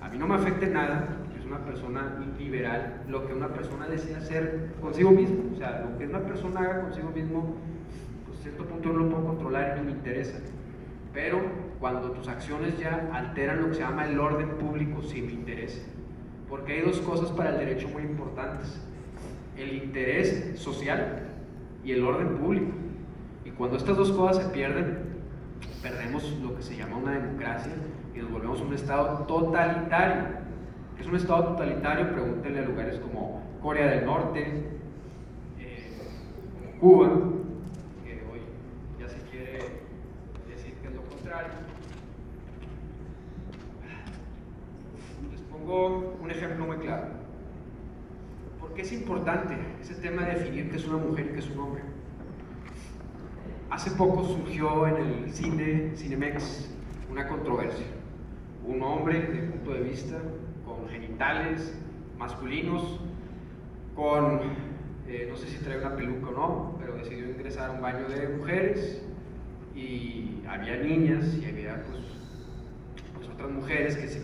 A 0.00 0.08
mí 0.08 0.18
no 0.18 0.26
me 0.26 0.34
afecta 0.34 0.66
nada, 0.66 1.16
es 1.38 1.44
una 1.46 1.64
persona 1.64 2.24
liberal, 2.38 3.02
lo 3.08 3.26
que 3.26 3.34
una 3.34 3.48
persona 3.48 3.86
desea 3.86 4.18
hacer 4.18 4.70
consigo 4.80 5.10
mismo. 5.10 5.44
O 5.54 5.56
sea, 5.56 5.86
lo 5.88 5.96
que 5.98 6.06
una 6.06 6.20
persona 6.20 6.60
haga 6.60 6.82
consigo 6.82 7.10
mismo, 7.10 7.54
pues 8.26 8.40
a 8.40 8.42
cierto 8.42 8.64
punto 8.64 8.92
no 8.92 8.98
lo 9.00 9.10
puedo 9.10 9.24
controlar 9.26 9.76
y 9.76 9.80
no 9.80 9.86
me 9.86 9.92
interesa. 9.92 10.38
Pero 11.18 11.40
cuando 11.80 12.12
tus 12.12 12.28
acciones 12.28 12.78
ya 12.78 13.10
alteran 13.12 13.62
lo 13.62 13.68
que 13.68 13.74
se 13.74 13.80
llama 13.80 14.06
el 14.06 14.20
orden 14.20 14.50
público, 14.50 15.02
sí 15.02 15.20
me 15.20 15.32
interesa. 15.32 15.82
Porque 16.48 16.74
hay 16.74 16.82
dos 16.82 17.00
cosas 17.00 17.30
para 17.32 17.50
el 17.50 17.58
derecho 17.58 17.88
muy 17.88 18.02
importantes 18.02 18.80
el 19.58 19.74
interés 19.74 20.52
social 20.56 21.24
y 21.84 21.92
el 21.92 22.04
orden 22.04 22.36
público. 22.36 22.72
Y 23.44 23.50
cuando 23.50 23.76
estas 23.76 23.96
dos 23.96 24.12
cosas 24.12 24.44
se 24.44 24.50
pierden, 24.50 24.98
perdemos 25.82 26.30
lo 26.40 26.54
que 26.54 26.62
se 26.62 26.76
llama 26.76 26.98
una 26.98 27.12
democracia 27.12 27.72
y 28.14 28.18
nos 28.18 28.30
volvemos 28.30 28.60
un 28.60 28.74
Estado 28.74 29.24
totalitario. 29.26 30.22
¿Qué 30.96 31.02
es 31.02 31.08
un 31.08 31.16
Estado 31.16 31.48
totalitario? 31.48 32.12
Pregúntenle 32.12 32.60
a 32.60 32.62
lugares 32.62 32.98
como 33.00 33.42
Corea 33.60 33.86
del 33.90 34.06
Norte, 34.06 34.64
eh, 35.58 35.92
Cuba, 36.80 37.08
que 38.04 38.12
hoy 38.30 38.40
ya 39.00 39.08
se 39.08 39.18
quiere 39.30 39.58
decir 40.48 40.74
que 40.80 40.88
es 40.88 40.94
lo 40.94 41.02
contrario. 41.02 41.50
Les 45.32 45.40
un 45.68 46.30
ejemplo 46.30 46.66
muy 46.66 46.78
claro 46.78 47.18
qué 48.78 48.82
es 48.82 48.92
importante 48.92 49.56
ese 49.80 49.96
tema 49.96 50.24
de 50.24 50.34
definir 50.34 50.70
qué 50.70 50.76
es 50.76 50.86
una 50.86 50.98
mujer 50.98 51.26
y 51.26 51.32
qué 51.32 51.40
es 51.40 51.50
un 51.50 51.58
hombre. 51.58 51.82
Hace 53.70 53.90
poco 53.90 54.22
surgió 54.22 54.86
en 54.86 54.96
el 54.98 55.32
cine, 55.32 55.90
Cinemex, 55.96 56.70
una 57.10 57.26
controversia. 57.26 57.86
Un 58.64 58.80
hombre, 58.82 59.20
de 59.20 59.48
punto 59.48 59.72
de 59.72 59.80
vista, 59.80 60.18
con 60.64 60.88
genitales 60.88 61.76
masculinos, 62.18 63.00
con, 63.96 64.42
eh, 65.08 65.26
no 65.28 65.36
sé 65.36 65.48
si 65.48 65.56
trae 65.56 65.78
una 65.78 65.96
peluca 65.96 66.28
o 66.28 66.32
no, 66.32 66.76
pero 66.78 66.94
decidió 66.94 67.30
ingresar 67.30 67.70
a 67.70 67.72
un 67.72 67.82
baño 67.82 68.08
de 68.08 68.28
mujeres 68.28 69.02
y 69.74 70.40
había 70.48 70.76
niñas 70.76 71.36
y 71.36 71.46
había 71.46 71.82
pues, 71.82 71.98
pues 73.16 73.28
otras 73.28 73.50
mujeres 73.50 73.96
que 73.96 74.06
se 74.06 74.20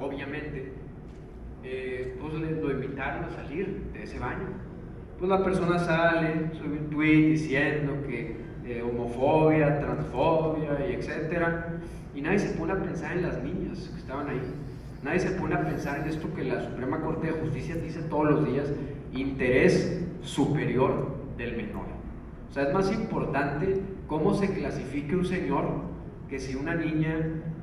obviamente 0.00 0.72
eh, 1.62 2.16
pues 2.20 2.34
lo 2.34 2.70
invitaron 2.70 3.24
a 3.24 3.30
salir 3.30 3.90
de 3.92 4.02
ese 4.02 4.18
baño. 4.18 4.48
Pues 5.18 5.30
la 5.30 5.42
persona 5.42 5.78
sale, 5.78 6.50
sube 6.52 6.78
un 6.78 6.90
tweet 6.90 7.30
diciendo 7.30 7.94
que 8.06 8.36
eh, 8.66 8.82
homofobia, 8.82 9.78
transfobia 9.78 10.86
y 10.88 10.94
etcétera, 10.94 11.78
y 12.14 12.20
nadie 12.20 12.38
se 12.38 12.54
pone 12.54 12.72
a 12.72 12.82
pensar 12.82 13.12
en 13.12 13.22
las 13.22 13.42
niñas 13.42 13.90
que 13.92 13.98
estaban 13.98 14.28
ahí. 14.28 14.40
Nadie 15.02 15.20
se 15.20 15.30
pone 15.32 15.54
a 15.54 15.64
pensar 15.64 16.00
en 16.00 16.08
esto 16.08 16.32
que 16.34 16.44
la 16.44 16.64
Suprema 16.64 17.00
Corte 17.00 17.26
de 17.26 17.32
Justicia 17.34 17.76
dice 17.76 18.02
todos 18.02 18.30
los 18.30 18.46
días, 18.46 18.72
interés 19.12 20.02
superior 20.22 21.14
del 21.36 21.56
menor. 21.56 21.86
O 22.50 22.52
sea, 22.52 22.64
es 22.64 22.74
más 22.74 22.92
importante 22.92 23.80
cómo 24.06 24.34
se 24.34 24.52
clasifique 24.52 25.16
un 25.16 25.24
señor 25.24 25.64
que 26.28 26.38
si 26.38 26.54
una 26.54 26.74
niña 26.74 27.16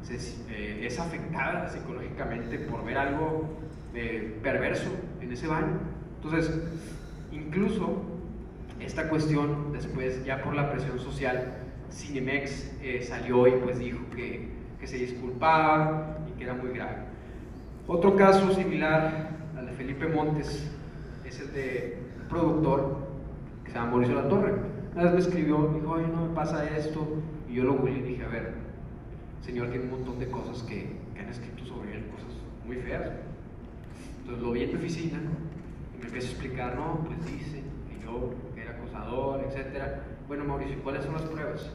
eh, 0.10 0.86
es 0.86 1.00
afectada 1.00 1.70
psicológicamente 1.70 2.60
por 2.60 2.84
ver 2.84 2.98
algo 2.98 3.50
eh, 3.94 4.38
perverso 4.42 4.90
en 5.22 5.32
ese 5.32 5.48
baño. 5.48 5.80
Entonces, 6.22 6.60
incluso 7.32 8.02
esta 8.80 9.10
cuestión, 9.10 9.72
después 9.72 10.26
ya 10.26 10.42
por 10.44 10.56
la 10.56 10.72
presión 10.72 11.00
social, 11.00 11.54
Cinemex 11.92 12.72
eh, 12.82 13.04
salió 13.04 13.48
y 13.48 13.52
pues 13.52 13.80
dijo 13.80 14.00
que, 14.16 14.50
que 14.80 14.88
se 14.88 14.98
disculpaba 14.98 16.18
y 16.28 16.38
que 16.38 16.44
era 16.46 16.54
muy 16.54 16.72
grave. 16.72 16.98
Otro 17.88 18.16
caso 18.16 18.54
similar 18.54 19.30
al 19.58 19.66
de 19.66 19.72
Felipe 19.74 20.08
Montes 20.08 20.72
es 21.26 21.40
el 21.40 21.54
de 21.54 21.98
un 22.22 22.28
productor 22.28 23.08
que 23.64 23.72
se 23.72 23.78
llama 23.78 23.92
Mauricio 23.92 24.16
La 24.16 24.30
Torre. 24.30 24.54
Una 24.94 25.04
vez 25.04 25.14
me 25.14 25.20
escribió, 25.20 25.72
dijo, 25.74 25.92
oye, 25.92 26.08
no 26.08 26.28
me 26.28 26.36
pasa 26.36 26.66
esto. 26.78 27.08
Y 27.50 27.56
yo 27.56 27.64
lo 27.64 27.88
y 27.88 28.02
dije, 28.02 28.24
a 28.24 28.30
ver, 28.30 28.61
señor 29.42 29.70
tiene 29.70 29.86
un 29.86 29.92
montón 29.92 30.20
de 30.20 30.30
cosas 30.30 30.64
que, 30.64 30.98
que 31.14 31.20
han 31.20 31.30
escrito 31.30 31.66
sobre 31.66 31.96
él, 31.98 32.06
cosas 32.08 32.34
muy 32.66 32.78
feas. 32.78 33.12
Entonces 34.20 34.44
lo 34.44 34.52
vi 34.52 34.64
en 34.64 34.70
mi 34.70 34.76
oficina 34.76 35.20
y 35.96 36.00
me 36.00 36.06
empezó 36.08 36.28
a 36.28 36.32
explicar, 36.32 36.76
no, 36.76 37.04
pues 37.06 37.26
dice 37.26 37.64
que 37.90 38.04
yo 38.04 38.34
era 38.56 38.72
acosador, 38.72 39.44
etcétera. 39.48 40.04
Bueno, 40.28 40.46
Mauricio, 40.46 40.82
¿cuáles 40.84 41.04
son 41.04 41.14
las 41.14 41.24
pruebas? 41.24 41.72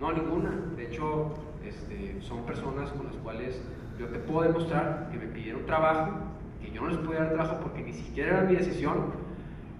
No, 0.00 0.12
ninguna. 0.12 0.50
De 0.76 0.86
hecho, 0.86 1.34
este, 1.64 2.20
son 2.20 2.44
personas 2.44 2.90
con 2.90 3.06
las 3.06 3.16
cuales 3.16 3.60
yo 3.98 4.06
te 4.08 4.18
puedo 4.18 4.42
demostrar 4.42 5.08
que 5.12 5.18
me 5.18 5.26
pidieron 5.26 5.64
trabajo, 5.66 6.12
que 6.60 6.70
yo 6.70 6.82
no 6.82 6.88
les 6.88 6.98
pude 6.98 7.16
dar 7.16 7.32
trabajo 7.32 7.60
porque 7.62 7.82
ni 7.82 7.92
siquiera 7.92 8.38
era 8.38 8.48
mi 8.48 8.56
decisión, 8.56 9.12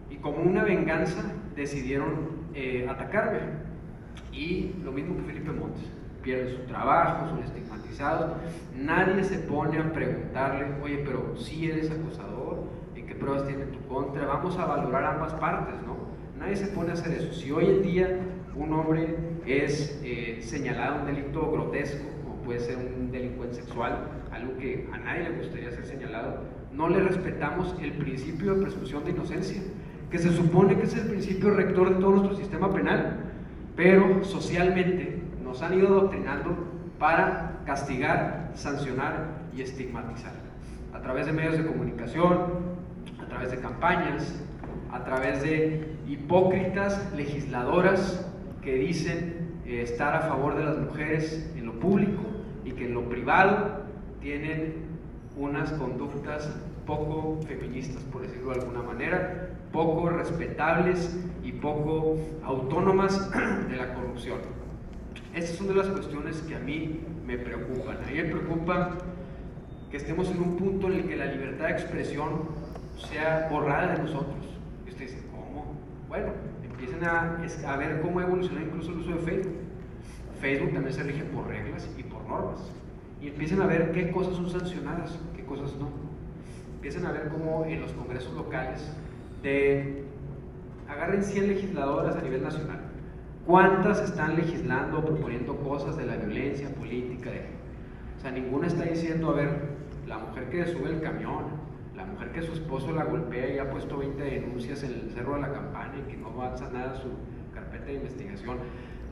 y 0.08 0.16
como 0.16 0.38
una 0.38 0.62
venganza 0.62 1.22
decidieron 1.56 2.28
eh, 2.54 2.86
atacarme. 2.88 3.40
Y 4.32 4.72
lo 4.84 4.92
mismo 4.92 5.16
que 5.16 5.22
Felipe 5.24 5.52
Montes, 5.52 5.84
pierde 6.24 6.56
su 6.56 6.62
trabajo, 6.62 7.28
son 7.28 7.42
estigmatizados, 7.44 8.32
nadie 8.74 9.22
se 9.22 9.38
pone 9.40 9.78
a 9.78 9.92
preguntarle, 9.92 10.66
oye, 10.82 11.02
pero 11.04 11.36
si 11.36 11.70
eres 11.70 11.90
acosador, 11.90 12.64
¿en 12.96 13.06
qué 13.06 13.14
pruebas 13.14 13.46
tiene 13.46 13.66
tu 13.66 13.86
contra? 13.86 14.26
Vamos 14.26 14.58
a 14.58 14.64
valorar 14.64 15.04
ambas 15.04 15.34
partes, 15.34 15.74
¿no? 15.86 15.96
Nadie 16.38 16.56
se 16.56 16.66
pone 16.68 16.90
a 16.90 16.94
hacer 16.94 17.12
eso. 17.12 17.32
Si 17.32 17.52
hoy 17.52 17.66
en 17.66 17.82
día 17.82 18.18
un 18.56 18.72
hombre 18.72 19.16
es 19.46 20.00
eh, 20.02 20.38
señalado 20.40 21.00
un 21.00 21.06
delito 21.06 21.52
grotesco, 21.52 22.04
como 22.24 22.36
puede 22.42 22.60
ser 22.60 22.78
un 22.78 23.12
delincuente 23.12 23.56
sexual, 23.56 24.08
algo 24.32 24.56
que 24.56 24.88
a 24.92 24.98
nadie 24.98 25.30
le 25.30 25.38
gustaría 25.38 25.70
ser 25.70 25.84
señalado, 25.84 26.40
no 26.72 26.88
le 26.88 27.00
respetamos 27.00 27.76
el 27.80 27.92
principio 27.92 28.54
de 28.54 28.62
presunción 28.62 29.04
de 29.04 29.10
inocencia, 29.10 29.62
que 30.10 30.18
se 30.18 30.32
supone 30.32 30.76
que 30.76 30.84
es 30.84 30.94
el 30.96 31.08
principio 31.08 31.50
rector 31.50 31.90
de 31.90 32.00
todo 32.00 32.10
nuestro 32.12 32.36
sistema 32.36 32.72
penal, 32.72 33.18
pero 33.76 34.24
socialmente 34.24 35.23
nos 35.54 35.62
han 35.62 35.78
ido 35.78 35.86
adoctrinando 35.86 36.56
para 36.98 37.60
castigar, 37.64 38.50
sancionar 38.56 39.28
y 39.54 39.62
estigmatizar. 39.62 40.32
A 40.92 41.00
través 41.00 41.26
de 41.26 41.32
medios 41.32 41.56
de 41.56 41.64
comunicación, 41.64 42.34
a 43.22 43.28
través 43.28 43.52
de 43.52 43.60
campañas, 43.60 44.34
a 44.90 45.04
través 45.04 45.42
de 45.42 45.96
hipócritas 46.08 47.12
legisladoras 47.14 48.28
que 48.62 48.74
dicen 48.74 49.60
eh, 49.64 49.82
estar 49.82 50.16
a 50.16 50.22
favor 50.22 50.56
de 50.56 50.64
las 50.64 50.76
mujeres 50.76 51.48
en 51.54 51.66
lo 51.66 51.74
público 51.74 52.24
y 52.64 52.72
que 52.72 52.86
en 52.86 52.94
lo 52.94 53.08
privado 53.08 53.84
tienen 54.20 54.74
unas 55.36 55.70
conductas 55.74 56.52
poco 56.84 57.38
feministas, 57.46 58.02
por 58.10 58.22
decirlo 58.22 58.50
de 58.54 58.60
alguna 58.60 58.82
manera, 58.82 59.50
poco 59.70 60.08
respetables 60.08 61.16
y 61.44 61.52
poco 61.52 62.16
autónomas 62.42 63.30
de 63.68 63.76
la 63.76 63.94
corrupción. 63.94 64.63
Estas 65.34 65.56
son 65.56 65.66
de 65.66 65.74
las 65.74 65.88
cuestiones 65.88 66.36
que 66.42 66.54
a 66.54 66.60
mí 66.60 67.00
me 67.26 67.36
preocupan. 67.36 67.96
A 67.96 68.06
mí 68.06 68.14
me 68.14 68.24
preocupa 68.24 68.98
que 69.90 69.96
estemos 69.96 70.30
en 70.30 70.40
un 70.40 70.56
punto 70.56 70.86
en 70.86 70.92
el 70.92 71.08
que 71.08 71.16
la 71.16 71.26
libertad 71.26 71.66
de 71.66 71.72
expresión 71.72 72.42
sea 73.10 73.48
borrada 73.50 73.94
de 73.94 74.02
nosotros. 74.04 74.44
Y 74.86 74.90
usted 74.90 75.06
dice, 75.06 75.22
¿cómo? 75.32 75.74
Bueno, 76.08 76.28
empiecen 76.62 77.04
a, 77.04 77.76
ver 77.76 78.00
cómo 78.00 78.20
evoluciona 78.20 78.62
incluso 78.62 78.92
el 78.92 78.98
uso 78.98 79.10
de 79.10 79.18
Facebook. 79.18 79.54
Facebook 80.40 80.72
también 80.72 80.94
se 80.94 81.02
rige 81.02 81.24
por 81.24 81.48
reglas 81.48 81.88
y 81.98 82.04
por 82.04 82.22
normas. 82.28 82.60
Y 83.20 83.28
empiecen 83.28 83.60
a 83.60 83.66
ver 83.66 83.90
qué 83.90 84.12
cosas 84.12 84.36
son 84.36 84.48
sancionadas, 84.48 85.18
qué 85.34 85.44
cosas 85.44 85.74
no. 85.80 85.88
Empiecen 86.76 87.06
a 87.06 87.12
ver 87.12 87.28
cómo 87.28 87.64
en 87.64 87.80
los 87.80 87.90
congresos 87.92 88.32
locales 88.34 88.88
de 89.42 90.04
agarren 90.88 91.24
100 91.24 91.48
legisladoras 91.48 92.14
a 92.14 92.22
nivel 92.22 92.44
nacional. 92.44 92.83
¿Cuántas 93.46 94.00
están 94.00 94.36
legislando 94.36 95.00
o 95.00 95.04
proponiendo 95.04 95.54
cosas 95.58 95.98
de 95.98 96.06
la 96.06 96.16
violencia 96.16 96.70
política? 96.70 97.30
De, 97.30 97.40
o 98.16 98.20
sea, 98.20 98.30
ninguna 98.30 98.68
está 98.68 98.84
diciendo, 98.84 99.28
a 99.30 99.34
ver, 99.34 99.50
la 100.06 100.16
mujer 100.16 100.48
que 100.48 100.64
sube 100.64 100.88
el 100.88 101.02
camión, 101.02 101.44
la 101.94 102.06
mujer 102.06 102.32
que 102.32 102.40
su 102.40 102.52
esposo 102.52 102.92
la 102.92 103.04
golpea 103.04 103.54
y 103.54 103.58
ha 103.58 103.70
puesto 103.70 103.98
20 103.98 104.22
denuncias 104.22 104.82
en 104.82 104.94
el 104.94 105.10
Cerro 105.10 105.34
de 105.34 105.42
la 105.42 105.52
Campana 105.52 105.92
y 105.98 106.10
que 106.10 106.16
no 106.16 106.28
avanza 106.28 106.70
nada 106.70 106.94
su 106.94 107.08
carpeta 107.54 107.84
de 107.84 107.94
investigación, 107.96 108.56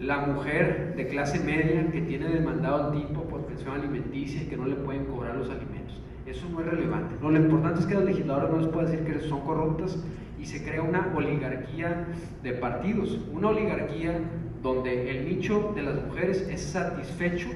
la 0.01 0.19
mujer 0.21 0.95
de 0.97 1.09
clase 1.09 1.39
media 1.41 1.91
que 1.93 2.01
tiene 2.01 2.29
demandado 2.29 2.85
al 2.87 2.93
tipo 2.93 3.25
por 3.25 3.45
pensión 3.45 3.75
alimenticia 3.75 4.43
y 4.43 4.47
que 4.47 4.57
no 4.57 4.65
le 4.65 4.77
pueden 4.77 5.05
cobrar 5.05 5.37
los 5.37 5.51
alimentos. 5.51 6.01
Eso 6.25 6.49
no 6.49 6.61
es 6.61 6.67
relevante. 6.67 7.17
lo 7.21 7.37
importante 7.37 7.81
es 7.81 7.87
que 7.87 7.95
las 7.95 8.05
legisladoras 8.05 8.51
no 8.51 8.59
les 8.61 8.69
puedan 8.69 8.91
decir 8.91 9.07
que 9.07 9.21
son 9.21 9.43
corruptas 9.43 10.03
y 10.43 10.47
se 10.47 10.65
crea 10.65 10.83
una 10.83 11.13
oligarquía 11.15 12.05
de 12.43 12.53
partidos, 12.55 13.17
una 13.33 13.51
oligarquía 13.51 14.19
donde 14.61 15.11
el 15.11 15.29
nicho 15.29 15.73
de 15.75 15.83
las 15.83 16.05
mujeres 16.05 16.43
es 16.51 16.61
satisfecho 16.61 17.49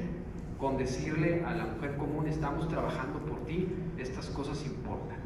con 0.56 0.78
decirle 0.78 1.44
a 1.44 1.54
la 1.54 1.66
mujer 1.66 1.96
común 1.96 2.28
estamos 2.28 2.68
trabajando 2.68 3.18
por 3.18 3.44
ti, 3.44 3.66
estas 3.98 4.26
cosas 4.26 4.64
importan. 4.64 5.18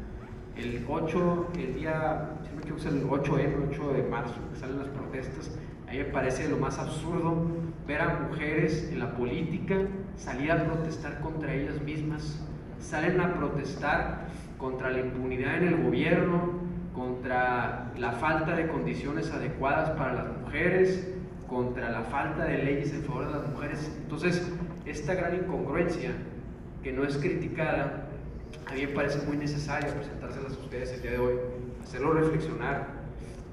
El 0.55 0.83
8, 0.89 1.47
el 1.55 1.75
día, 1.75 2.31
el 2.57 3.07
8M, 3.07 3.69
8 3.69 3.93
de 3.93 4.03
marzo, 4.09 4.35
que 4.51 4.59
salen 4.59 4.79
las 4.79 4.89
protestas, 4.89 5.57
a 5.87 5.91
mí 5.91 5.99
me 5.99 6.05
parece 6.05 6.49
lo 6.49 6.57
más 6.57 6.79
absurdo 6.79 7.45
ver 7.87 8.01
a 8.01 8.27
mujeres 8.27 8.89
en 8.91 8.99
la 8.99 9.15
política 9.15 9.75
salir 10.17 10.51
a 10.51 10.65
protestar 10.65 11.19
contra 11.21 11.53
ellas 11.53 11.79
mismas, 11.81 12.43
salen 12.79 13.21
a 13.21 13.35
protestar 13.35 14.27
contra 14.57 14.89
la 14.89 14.99
impunidad 14.99 15.57
en 15.57 15.67
el 15.67 15.83
gobierno, 15.83 16.70
contra 16.93 17.91
la 17.97 18.11
falta 18.13 18.55
de 18.55 18.67
condiciones 18.67 19.31
adecuadas 19.31 19.91
para 19.91 20.13
las 20.13 20.37
mujeres, 20.39 21.07
contra 21.47 21.89
la 21.91 22.01
falta 22.01 22.45
de 22.45 22.57
leyes 22.59 22.93
en 22.93 23.03
favor 23.03 23.27
de 23.27 23.31
las 23.31 23.49
mujeres. 23.49 23.91
Entonces, 24.01 24.51
esta 24.85 25.15
gran 25.15 25.35
incongruencia 25.35 26.11
que 26.83 26.91
no 26.91 27.03
es 27.03 27.17
criticada, 27.17 28.07
a 28.67 28.73
mí 28.73 28.85
me 28.85 28.93
parece 28.93 29.25
muy 29.25 29.37
necesaria 29.37 29.93
presentárselas 29.93 30.53
a 30.53 30.59
ustedes 30.59 30.93
el 30.93 31.01
día 31.01 31.11
de 31.11 31.19
hoy, 31.19 31.33
hacerlo 31.83 32.13
reflexionar 32.13 32.87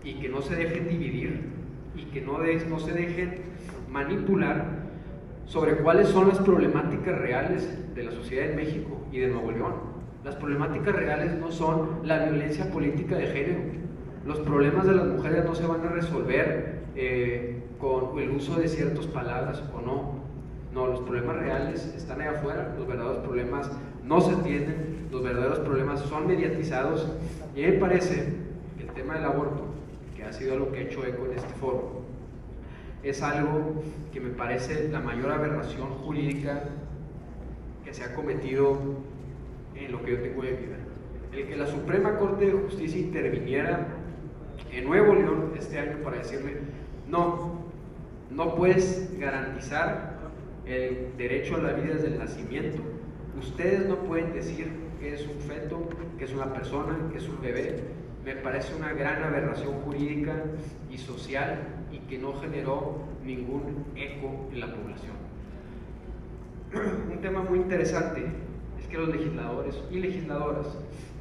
y 0.04 0.14
que 0.14 0.28
no 0.28 0.40
se 0.42 0.56
dejen 0.56 0.88
dividir 0.88 1.58
y 1.96 2.04
que 2.04 2.20
no, 2.20 2.38
se 2.78 2.92
dejen 2.92 3.42
manipular 3.90 4.64
sobre 5.46 5.76
cuáles 5.78 6.08
son 6.08 6.28
las 6.28 6.38
problemáticas 6.38 7.18
reales 7.18 7.94
de 7.94 8.04
la 8.04 8.12
sociedad 8.12 8.50
en 8.50 8.56
México 8.56 9.04
y 9.10 9.18
de 9.18 9.28
Nuevo 9.28 9.50
León. 9.50 9.87
Las 10.28 10.36
problemáticas 10.36 10.94
reales 10.94 11.38
no 11.38 11.50
son 11.50 12.00
la 12.04 12.26
violencia 12.26 12.70
política 12.70 13.16
de 13.16 13.28
género. 13.28 13.60
Los 14.26 14.38
problemas 14.40 14.86
de 14.86 14.92
las 14.92 15.06
mujeres 15.06 15.42
no 15.42 15.54
se 15.54 15.66
van 15.66 15.80
a 15.80 15.88
resolver 15.88 16.80
eh, 16.96 17.62
con 17.78 18.18
el 18.18 18.32
uso 18.32 18.56
de 18.56 18.68
ciertas 18.68 19.06
palabras 19.06 19.62
o 19.74 19.80
no. 19.80 20.18
No, 20.74 20.86
los 20.86 21.00
problemas 21.00 21.36
reales 21.36 21.94
están 21.96 22.20
ahí 22.20 22.26
afuera, 22.26 22.74
los 22.76 22.86
verdaderos 22.86 23.24
problemas 23.24 23.70
no 24.04 24.20
se 24.20 24.32
entienden, 24.32 25.08
los 25.10 25.22
verdaderos 25.22 25.60
problemas 25.60 26.00
son 26.00 26.26
mediatizados 26.26 27.10
y 27.56 27.64
a 27.64 27.68
mí 27.68 27.72
me 27.72 27.78
parece 27.78 28.34
que 28.76 28.82
el 28.82 28.90
tema 28.90 29.14
del 29.14 29.24
aborto, 29.24 29.64
que 30.14 30.24
ha 30.24 30.32
sido 30.34 30.58
lo 30.58 30.70
que 30.70 30.80
ha 30.80 30.82
hecho 30.82 31.06
eco 31.06 31.24
en 31.24 31.38
este 31.38 31.54
foro, 31.54 32.02
es 33.02 33.22
algo 33.22 33.82
que 34.12 34.20
me 34.20 34.28
parece 34.28 34.90
la 34.90 35.00
mayor 35.00 35.32
aberración 35.32 35.88
jurídica 35.88 36.64
que 37.82 37.94
se 37.94 38.04
ha 38.04 38.14
cometido 38.14 38.76
en 39.80 39.92
lo 39.92 40.02
que 40.04 40.12
yo 40.12 40.20
tengo 40.20 40.42
de 40.42 40.52
vida. 40.52 40.76
El 41.32 41.46
que 41.46 41.56
la 41.56 41.66
Suprema 41.66 42.16
Corte 42.18 42.46
de 42.46 42.52
Justicia 42.52 42.98
interviniera 42.98 43.86
en 44.72 44.84
Nuevo 44.84 45.14
León 45.14 45.52
este 45.56 45.78
año 45.78 45.98
para 46.02 46.18
decirle, 46.18 46.58
no, 47.08 47.64
no 48.30 48.54
puedes 48.54 49.18
garantizar 49.18 50.18
el 50.66 51.16
derecho 51.16 51.56
a 51.56 51.58
la 51.58 51.72
vida 51.72 51.94
desde 51.94 52.08
el 52.08 52.18
nacimiento. 52.18 52.82
Ustedes 53.38 53.86
no 53.86 53.96
pueden 53.96 54.32
decir 54.32 54.68
que 55.00 55.14
es 55.14 55.26
un 55.26 55.40
feto, 55.40 55.88
que 56.18 56.24
es 56.24 56.32
una 56.32 56.52
persona, 56.52 56.96
que 57.12 57.18
es 57.18 57.28
un 57.28 57.40
bebé. 57.40 57.84
Me 58.24 58.34
parece 58.34 58.74
una 58.74 58.92
gran 58.92 59.22
aberración 59.22 59.74
jurídica 59.80 60.34
y 60.90 60.98
social 60.98 61.60
y 61.92 61.98
que 62.00 62.18
no 62.18 62.34
generó 62.34 62.98
ningún 63.24 63.84
eco 63.96 64.48
en 64.52 64.60
la 64.60 64.74
población. 64.74 65.16
Un 67.12 67.20
tema 67.22 67.42
muy 67.42 67.60
interesante 67.60 68.26
que 68.88 68.98
los 68.98 69.08
legisladores 69.08 69.80
y 69.90 70.00
legisladoras 70.00 70.78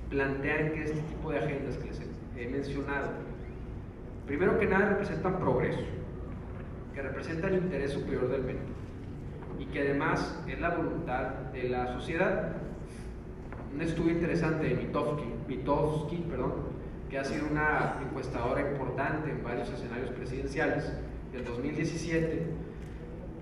plantean 0.09 0.72
que 0.72 0.84
este 0.84 1.01
tipo 1.01 1.32
de 1.32 1.39
agendas 1.39 1.78
que 1.78 1.86
les 1.86 2.01
he 2.38 2.47
mencionado, 2.47 3.09
primero 4.26 4.57
que 4.57 4.68
nada 4.68 4.89
representan 4.89 5.39
progreso, 5.39 5.82
que 6.93 7.01
representan 7.01 7.53
el 7.53 7.63
interés 7.63 7.91
superior 7.91 8.30
del 8.30 8.43
menor 8.43 8.78
y 9.59 9.65
que 9.65 9.82
además 9.82 10.39
es 10.47 10.59
la 10.59 10.70
voluntad 10.70 11.24
de 11.51 11.70
la 11.70 11.93
sociedad. 11.93 12.53
Un 13.74 13.82
estudio 13.82 14.13
interesante 14.13 14.68
de 14.68 14.76
Mitofsky, 14.76 15.26
Mitofsky 15.47 16.18
perdón, 16.30 16.53
que 17.09 17.18
ha 17.18 17.24
sido 17.24 17.47
una 17.47 17.95
encuestadora 18.01 18.61
importante 18.61 19.32
en 19.32 19.43
varios 19.43 19.70
escenarios 19.70 20.11
presidenciales 20.11 20.93
del 21.32 21.45
2017, 21.45 22.45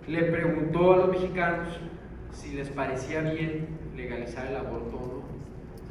le 0.08 0.24
preguntó 0.24 0.94
a 0.94 0.98
los 0.98 1.10
mexicanos 1.10 1.80
si 2.32 2.54
les 2.54 2.70
parecía 2.70 3.22
bien 3.22 3.68
legalizar 3.96 4.48
el 4.48 4.56
aborto 4.56 4.98
o 4.98 5.08
no. 5.08 5.36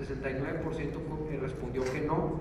69% 0.04 1.40
respondió 1.40 1.84
que 1.84 2.00
no. 2.00 2.40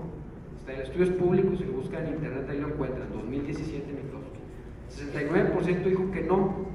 Está 0.56 0.72
en 0.72 0.80
estudios 0.80 1.10
públicos, 1.10 1.58
si 1.58 1.64
lo 1.64 1.72
buscan 1.72 2.06
en 2.06 2.14
internet 2.14 2.46
ahí 2.48 2.58
lo 2.58 2.68
encuentran, 2.68 3.12
2017 3.12 3.84
69% 4.90 5.84
dijo 5.84 6.10
que 6.12 6.22
no. 6.22 6.66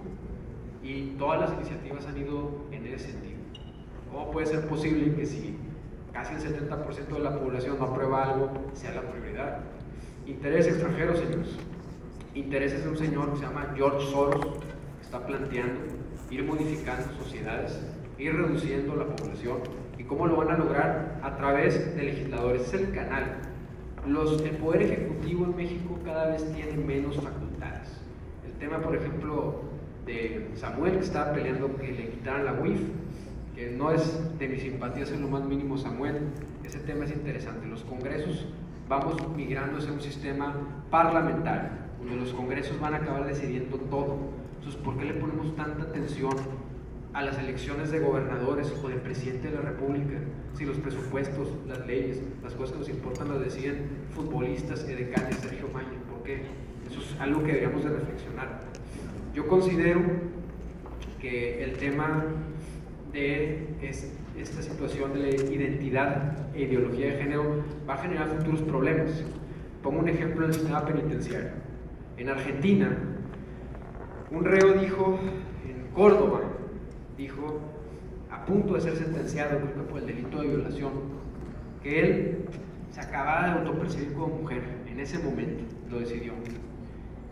Y 0.83 1.11
todas 1.17 1.41
las 1.41 1.53
iniciativas 1.53 2.05
han 2.07 2.17
ido 2.17 2.65
en 2.71 2.85
ese 2.85 3.11
sentido. 3.11 3.39
¿Cómo 4.11 4.31
puede 4.31 4.47
ser 4.47 4.67
posible 4.67 5.13
que 5.15 5.25
si 5.25 5.55
casi 6.11 6.35
el 6.35 6.41
70% 6.41 7.07
de 7.07 7.19
la 7.19 7.39
población 7.39 7.77
no 7.77 7.85
aprueba 7.85 8.23
algo, 8.23 8.51
sea 8.73 8.93
la 8.93 9.01
prioridad? 9.01 9.59
Interés 10.25 10.67
extranjero, 10.67 11.15
señores. 11.15 11.57
Intereses 12.33 12.83
de 12.83 12.89
un 12.89 12.97
señor 12.97 13.31
que 13.31 13.37
se 13.37 13.43
llama 13.43 13.73
George 13.75 14.05
Soros, 14.11 14.45
que 14.45 15.03
está 15.03 15.25
planteando 15.25 15.81
ir 16.31 16.43
modificando 16.43 17.11
sociedades, 17.23 17.79
ir 18.19 18.35
reduciendo 18.35 18.95
la 18.95 19.05
población. 19.05 19.57
¿Y 19.97 20.03
cómo 20.03 20.27
lo 20.27 20.35
van 20.35 20.51
a 20.51 20.57
lograr? 20.57 21.19
A 21.23 21.35
través 21.37 21.95
de 21.95 22.03
legisladores. 22.03 22.61
Es 22.63 22.73
el 22.73 22.91
canal. 22.91 23.37
Los, 24.05 24.41
el 24.41 24.57
Poder 24.57 24.83
Ejecutivo 24.83 25.45
en 25.45 25.55
México 25.55 25.99
cada 26.03 26.27
vez 26.31 26.45
tiene 26.53 26.73
menos 26.73 27.15
facultades. 27.15 28.01
El 28.45 28.53
tema, 28.53 28.79
por 28.81 28.95
ejemplo, 28.95 29.61
de 30.05 30.49
Samuel, 30.55 30.93
que 30.93 31.05
estaba 31.05 31.33
peleando 31.33 31.75
que 31.77 31.91
le 31.91 32.09
quitaran 32.09 32.45
la 32.45 32.53
WIF, 32.53 32.81
que 33.55 33.71
no 33.71 33.91
es 33.91 34.39
de 34.39 34.47
mi 34.47 34.57
simpatía 34.59 35.05
en 35.05 35.21
lo 35.21 35.27
más 35.27 35.43
mínimo 35.43 35.77
Samuel, 35.77 36.19
ese 36.63 36.79
tema 36.79 37.05
es 37.05 37.11
interesante. 37.11 37.67
Los 37.67 37.83
congresos 37.83 38.47
vamos 38.87 39.15
migrando 39.35 39.77
hacia 39.77 39.91
un 39.91 40.01
sistema 40.01 40.55
parlamentario, 40.89 41.69
donde 41.99 42.15
los 42.15 42.33
congresos 42.33 42.79
van 42.79 42.95
a 42.95 42.97
acabar 42.97 43.25
decidiendo 43.25 43.77
todo. 43.77 44.17
Entonces, 44.57 44.81
¿por 44.81 44.97
qué 44.97 45.05
le 45.05 45.13
ponemos 45.13 45.55
tanta 45.55 45.83
atención 45.83 46.33
a 47.13 47.23
las 47.23 47.39
elecciones 47.39 47.91
de 47.91 47.99
gobernadores 47.99 48.73
o 48.83 48.87
de 48.87 48.95
presidente 48.95 49.49
de 49.49 49.55
la 49.55 49.61
República 49.61 50.19
si 50.53 50.65
los 50.65 50.77
presupuestos, 50.77 51.49
las 51.67 51.85
leyes, 51.87 52.21
las 52.43 52.53
cosas 52.53 52.73
que 52.73 52.79
nos 52.79 52.89
importan 52.89 53.29
las 53.29 53.39
deciden 53.39 53.87
futbolistas, 54.11 54.87
edecanes, 54.87 55.37
Sergio 55.37 55.67
Maño? 55.73 55.97
¿Por 56.09 56.23
qué? 56.23 56.41
Eso 56.89 56.99
es 56.99 57.19
algo 57.19 57.41
que 57.41 57.47
deberíamos 57.47 57.83
de 57.83 57.89
reflexionar. 57.89 58.61
Yo 59.33 59.47
considero 59.47 60.01
que 61.19 61.63
el 61.63 61.73
tema 61.77 62.25
de 63.11 63.67
esta 64.37 64.61
situación 64.61 65.13
de 65.13 65.19
la 65.19 65.29
identidad 65.29 66.53
e 66.53 66.61
ideología 66.61 67.07
de 67.07 67.17
género 67.17 67.63
va 67.87 67.95
a 67.95 67.97
generar 67.97 68.27
futuros 68.27 68.61
problemas. 68.61 69.23
Pongo 69.81 69.99
un 69.99 70.09
ejemplo 70.09 70.45
en 70.45 70.51
el 70.51 70.53
sistema 70.53 70.85
penitenciario. 70.85 71.49
En 72.17 72.29
Argentina, 72.29 72.97
un 74.31 74.43
reo 74.43 74.73
dijo, 74.73 75.19
en 75.67 75.93
Córdoba, 75.93 76.41
dijo, 77.19 77.59
a 78.31 78.45
punto 78.45 78.75
de 78.75 78.81
ser 78.81 78.95
sentenciado 78.95 79.59
por 79.89 79.99
el 79.99 80.07
delito 80.07 80.41
de 80.41 80.47
violación, 80.47 80.91
que 81.83 81.99
él 81.99 82.45
se 82.91 83.01
acababa 83.01 83.47
de 83.47 83.59
autopercibir 83.59 84.13
como 84.13 84.37
mujer, 84.37 84.63
en 84.87 84.99
ese 84.99 85.19
momento 85.19 85.65
lo 85.89 85.99
decidió. 85.99 86.31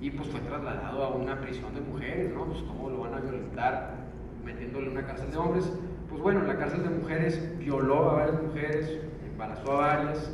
Y 0.02 0.12
pues 0.12 0.28
fue 0.28 0.42
trasladado 0.42 1.04
a 1.04 1.16
una 1.16 1.40
prisión 1.40 1.74
de 1.74 1.82
mujeres, 1.82 2.34
¿no? 2.34 2.46
Pues 2.46 2.62
cómo 2.64 2.90
lo 2.90 3.00
van 3.00 3.14
a 3.14 3.20
violentar 3.20 3.96
metiéndole 4.44 4.90
una 4.90 5.08
cárcel 5.08 5.32
de 5.32 5.38
hombres. 5.38 5.72
Pues 6.10 6.22
bueno, 6.22 6.42
en 6.42 6.48
la 6.48 6.58
cárcel 6.58 6.84
de 6.84 6.90
mujeres 6.90 7.58
violó 7.58 8.12
a 8.12 8.14
varias 8.16 8.44
mujeres, 8.44 9.00
embarazó 9.32 9.72
a 9.72 9.88
varias, 9.88 10.32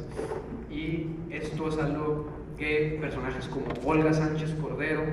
y 0.69 1.15
esto 1.29 1.69
es 1.69 1.77
algo 1.77 2.27
que 2.57 2.97
personajes 2.99 3.47
como 3.47 3.65
Olga 3.85 4.13
Sánchez 4.13 4.55
Cordero, 4.55 5.03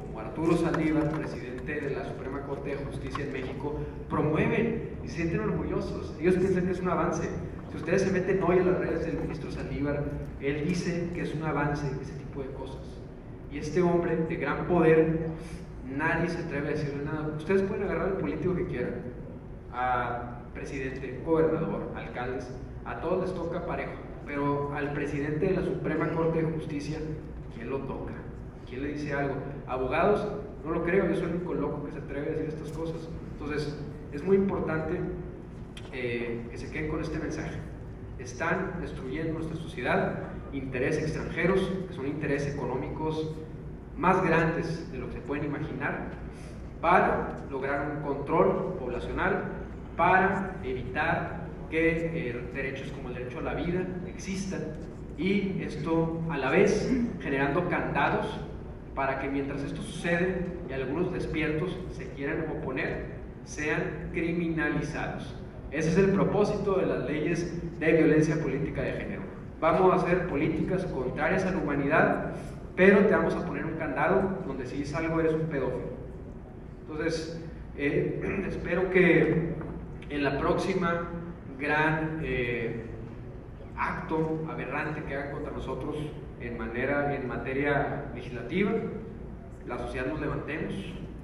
como 0.00 0.20
Arturo 0.20 0.56
Saldívar, 0.56 1.10
presidente 1.10 1.53
de 1.72 1.90
la 1.90 2.04
Suprema 2.04 2.42
Corte 2.42 2.70
de 2.70 2.76
Justicia 2.76 3.24
en 3.24 3.32
México, 3.32 3.78
promueven 4.08 4.90
y 5.02 5.08
se 5.08 5.16
sienten 5.16 5.40
orgullosos. 5.40 6.14
Ellos 6.20 6.36
piensan 6.36 6.66
que 6.66 6.72
es 6.72 6.80
un 6.80 6.88
avance. 6.88 7.28
Si 7.70 7.76
ustedes 7.76 8.02
se 8.02 8.10
meten 8.10 8.42
hoy 8.42 8.58
en 8.58 8.70
las 8.70 8.78
redes 8.78 9.06
del 9.06 9.18
ministro 9.18 9.50
Saldívar, 9.50 10.04
él 10.40 10.64
dice 10.66 11.10
que 11.14 11.22
es 11.22 11.34
un 11.34 11.42
avance 11.42 11.86
ese 12.00 12.12
tipo 12.12 12.42
de 12.42 12.50
cosas. 12.50 12.82
Y 13.50 13.58
este 13.58 13.82
hombre 13.82 14.16
de 14.16 14.36
gran 14.36 14.66
poder 14.66 15.28
nadie 15.96 16.28
se 16.28 16.38
atreve 16.38 16.68
a 16.68 16.70
decirle 16.72 17.04
nada. 17.04 17.34
Ustedes 17.36 17.62
pueden 17.62 17.84
agarrar 17.84 18.08
al 18.08 18.16
político 18.18 18.54
que 18.54 18.66
quieran, 18.66 18.94
a 19.72 20.40
presidente, 20.52 21.20
gobernador, 21.24 21.90
alcaldes, 21.96 22.48
a 22.84 23.00
todos 23.00 23.22
les 23.24 23.34
toca 23.34 23.66
parejo, 23.66 23.92
pero 24.26 24.72
al 24.74 24.92
presidente 24.92 25.46
de 25.46 25.52
la 25.52 25.62
Suprema 25.62 26.10
Corte 26.10 26.42
de 26.42 26.52
Justicia, 26.52 26.98
¿quién 27.54 27.70
lo 27.70 27.78
toca? 27.80 28.12
¿Quién 28.68 28.82
le 28.82 28.88
dice 28.88 29.12
algo? 29.12 29.34
Abogados, 29.66 30.26
no 30.64 30.70
lo 30.70 30.82
creo, 30.82 31.08
yo 31.08 31.14
soy 31.14 31.24
el 31.24 31.36
único 31.36 31.54
loco 31.54 31.84
que 31.84 31.92
se 31.92 31.98
atreve 31.98 32.28
a 32.28 32.30
decir 32.30 32.48
estas 32.48 32.72
cosas. 32.72 33.08
Entonces, 33.32 33.78
es 34.12 34.22
muy 34.22 34.36
importante 34.36 34.98
eh, 35.92 36.46
que 36.50 36.56
se 36.56 36.70
queden 36.70 36.90
con 36.90 37.00
este 37.00 37.18
mensaje. 37.18 37.58
Están 38.18 38.80
destruyendo 38.80 39.34
nuestra 39.34 39.56
sociedad, 39.56 40.18
intereses 40.52 41.04
extranjeros, 41.04 41.70
que 41.88 41.94
son 41.94 42.06
intereses 42.06 42.54
económicos 42.54 43.34
más 43.96 44.24
grandes 44.24 44.90
de 44.90 44.98
lo 44.98 45.08
que 45.08 45.14
se 45.14 45.20
pueden 45.20 45.44
imaginar 45.44 46.12
para 46.80 47.44
lograr 47.50 47.96
un 47.96 48.02
control 48.02 48.76
poblacional, 48.78 49.44
para 49.96 50.56
evitar 50.64 51.44
que 51.70 52.28
eh, 52.28 52.50
derechos 52.54 52.90
como 52.92 53.08
el 53.08 53.14
derecho 53.14 53.38
a 53.38 53.42
la 53.42 53.54
vida 53.54 53.86
existan 54.06 54.60
y 55.16 55.62
esto 55.62 56.20
a 56.30 56.36
la 56.36 56.50
vez 56.50 56.90
generando 57.20 57.68
candados 57.68 58.40
para 58.94 59.18
que 59.20 59.28
mientras 59.28 59.62
esto 59.62 59.82
sucede 59.82 60.46
y 60.68 60.72
algunos 60.72 61.12
despiertos 61.12 61.76
se 61.90 62.08
quieran 62.10 62.46
oponer, 62.50 63.06
sean 63.44 64.10
criminalizados. 64.12 65.34
Ese 65.70 65.90
es 65.90 65.98
el 65.98 66.10
propósito 66.10 66.78
de 66.78 66.86
las 66.86 67.04
leyes 67.04 67.60
de 67.80 67.92
violencia 67.92 68.40
política 68.40 68.82
de 68.82 68.92
género. 68.92 69.22
Vamos 69.60 69.92
a 69.92 69.96
hacer 69.96 70.26
políticas 70.28 70.84
contrarias 70.86 71.44
a 71.44 71.50
la 71.50 71.58
humanidad 71.58 72.34
pero 72.76 73.06
te 73.06 73.14
vamos 73.14 73.34
a 73.34 73.46
poner 73.46 73.64
un 73.64 73.74
candado 73.74 74.42
donde 74.46 74.66
si 74.66 74.82
es 74.82 74.94
algo 74.94 75.20
eres 75.20 75.32
un 75.32 75.42
pedófilo. 75.42 75.94
Entonces, 76.82 77.40
eh, 77.76 78.44
espero 78.48 78.90
que 78.90 79.54
en 80.10 80.24
la 80.24 80.38
próxima 80.38 81.08
gran 81.58 82.20
eh, 82.22 82.84
acto 83.76 84.44
aberrante 84.50 85.02
que 85.04 85.14
hagan 85.14 85.32
contra 85.32 85.52
nosotros 85.52 85.96
en, 86.46 86.58
manera, 86.58 87.14
en 87.14 87.26
materia 87.28 88.06
legislativa, 88.14 88.72
la 89.66 89.78
sociedad 89.78 90.06
nos 90.06 90.20
levantemos, 90.20 90.74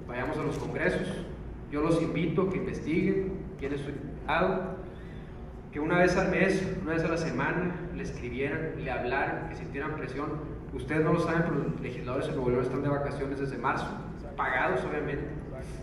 vayamos 0.07 0.37
a 0.37 0.43
los 0.43 0.57
congresos. 0.57 1.25
Yo 1.71 1.81
los 1.81 2.01
invito 2.01 2.43
a 2.43 2.49
que 2.49 2.57
investiguen 2.57 3.33
quién 3.59 3.73
es 3.73 3.81
su 3.81 3.87
diputado, 3.87 4.77
que 5.71 5.79
una 5.79 5.99
vez 5.99 6.17
al 6.17 6.29
mes, 6.31 6.77
una 6.81 6.93
vez 6.93 7.03
a 7.03 7.07
la 7.07 7.17
semana, 7.17 7.75
le 7.95 8.03
escribieran, 8.03 8.83
le 8.83 8.91
hablaran, 8.91 9.49
que 9.49 9.55
sintieran 9.55 9.95
presión 9.95 10.61
Ustedes 10.73 11.03
no 11.03 11.13
lo 11.13 11.19
saben, 11.19 11.43
pero 11.43 11.55
los 11.55 11.81
legisladores 11.81 12.29
en 12.29 12.35
Nuevo 12.35 12.49
León 12.51 12.63
están 12.63 12.81
de 12.81 12.89
vacaciones 12.89 13.39
desde 13.39 13.57
marzo, 13.57 13.87
pagados 14.37 14.83
obviamente. 14.85 15.25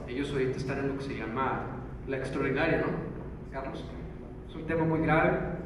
Ellos 0.07 0.31
ahorita 0.31 0.57
están 0.57 0.79
en 0.79 0.89
lo 0.89 0.97
que 0.97 1.05
se 1.05 1.17
llama 1.19 1.67
la 2.07 2.17
extraordinaria, 2.17 2.79
¿no? 2.79 2.87
Carlos, 3.53 3.85
es 4.49 4.55
un 4.55 4.67
tema 4.67 4.85
muy 4.85 5.01
grave. 5.01 5.58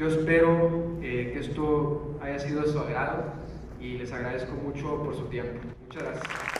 Yo 0.00 0.08
espero 0.08 0.96
eh, 1.02 1.30
que 1.30 1.40
esto 1.40 2.18
haya 2.22 2.38
sido 2.38 2.62
de 2.62 2.68
su 2.68 2.78
agrado 2.78 3.34
y 3.78 3.98
les 3.98 4.10
agradezco 4.10 4.54
mucho 4.54 5.02
por 5.04 5.14
su 5.14 5.26
tiempo. 5.26 5.60
Muchas 5.88 6.02
gracias. 6.02 6.59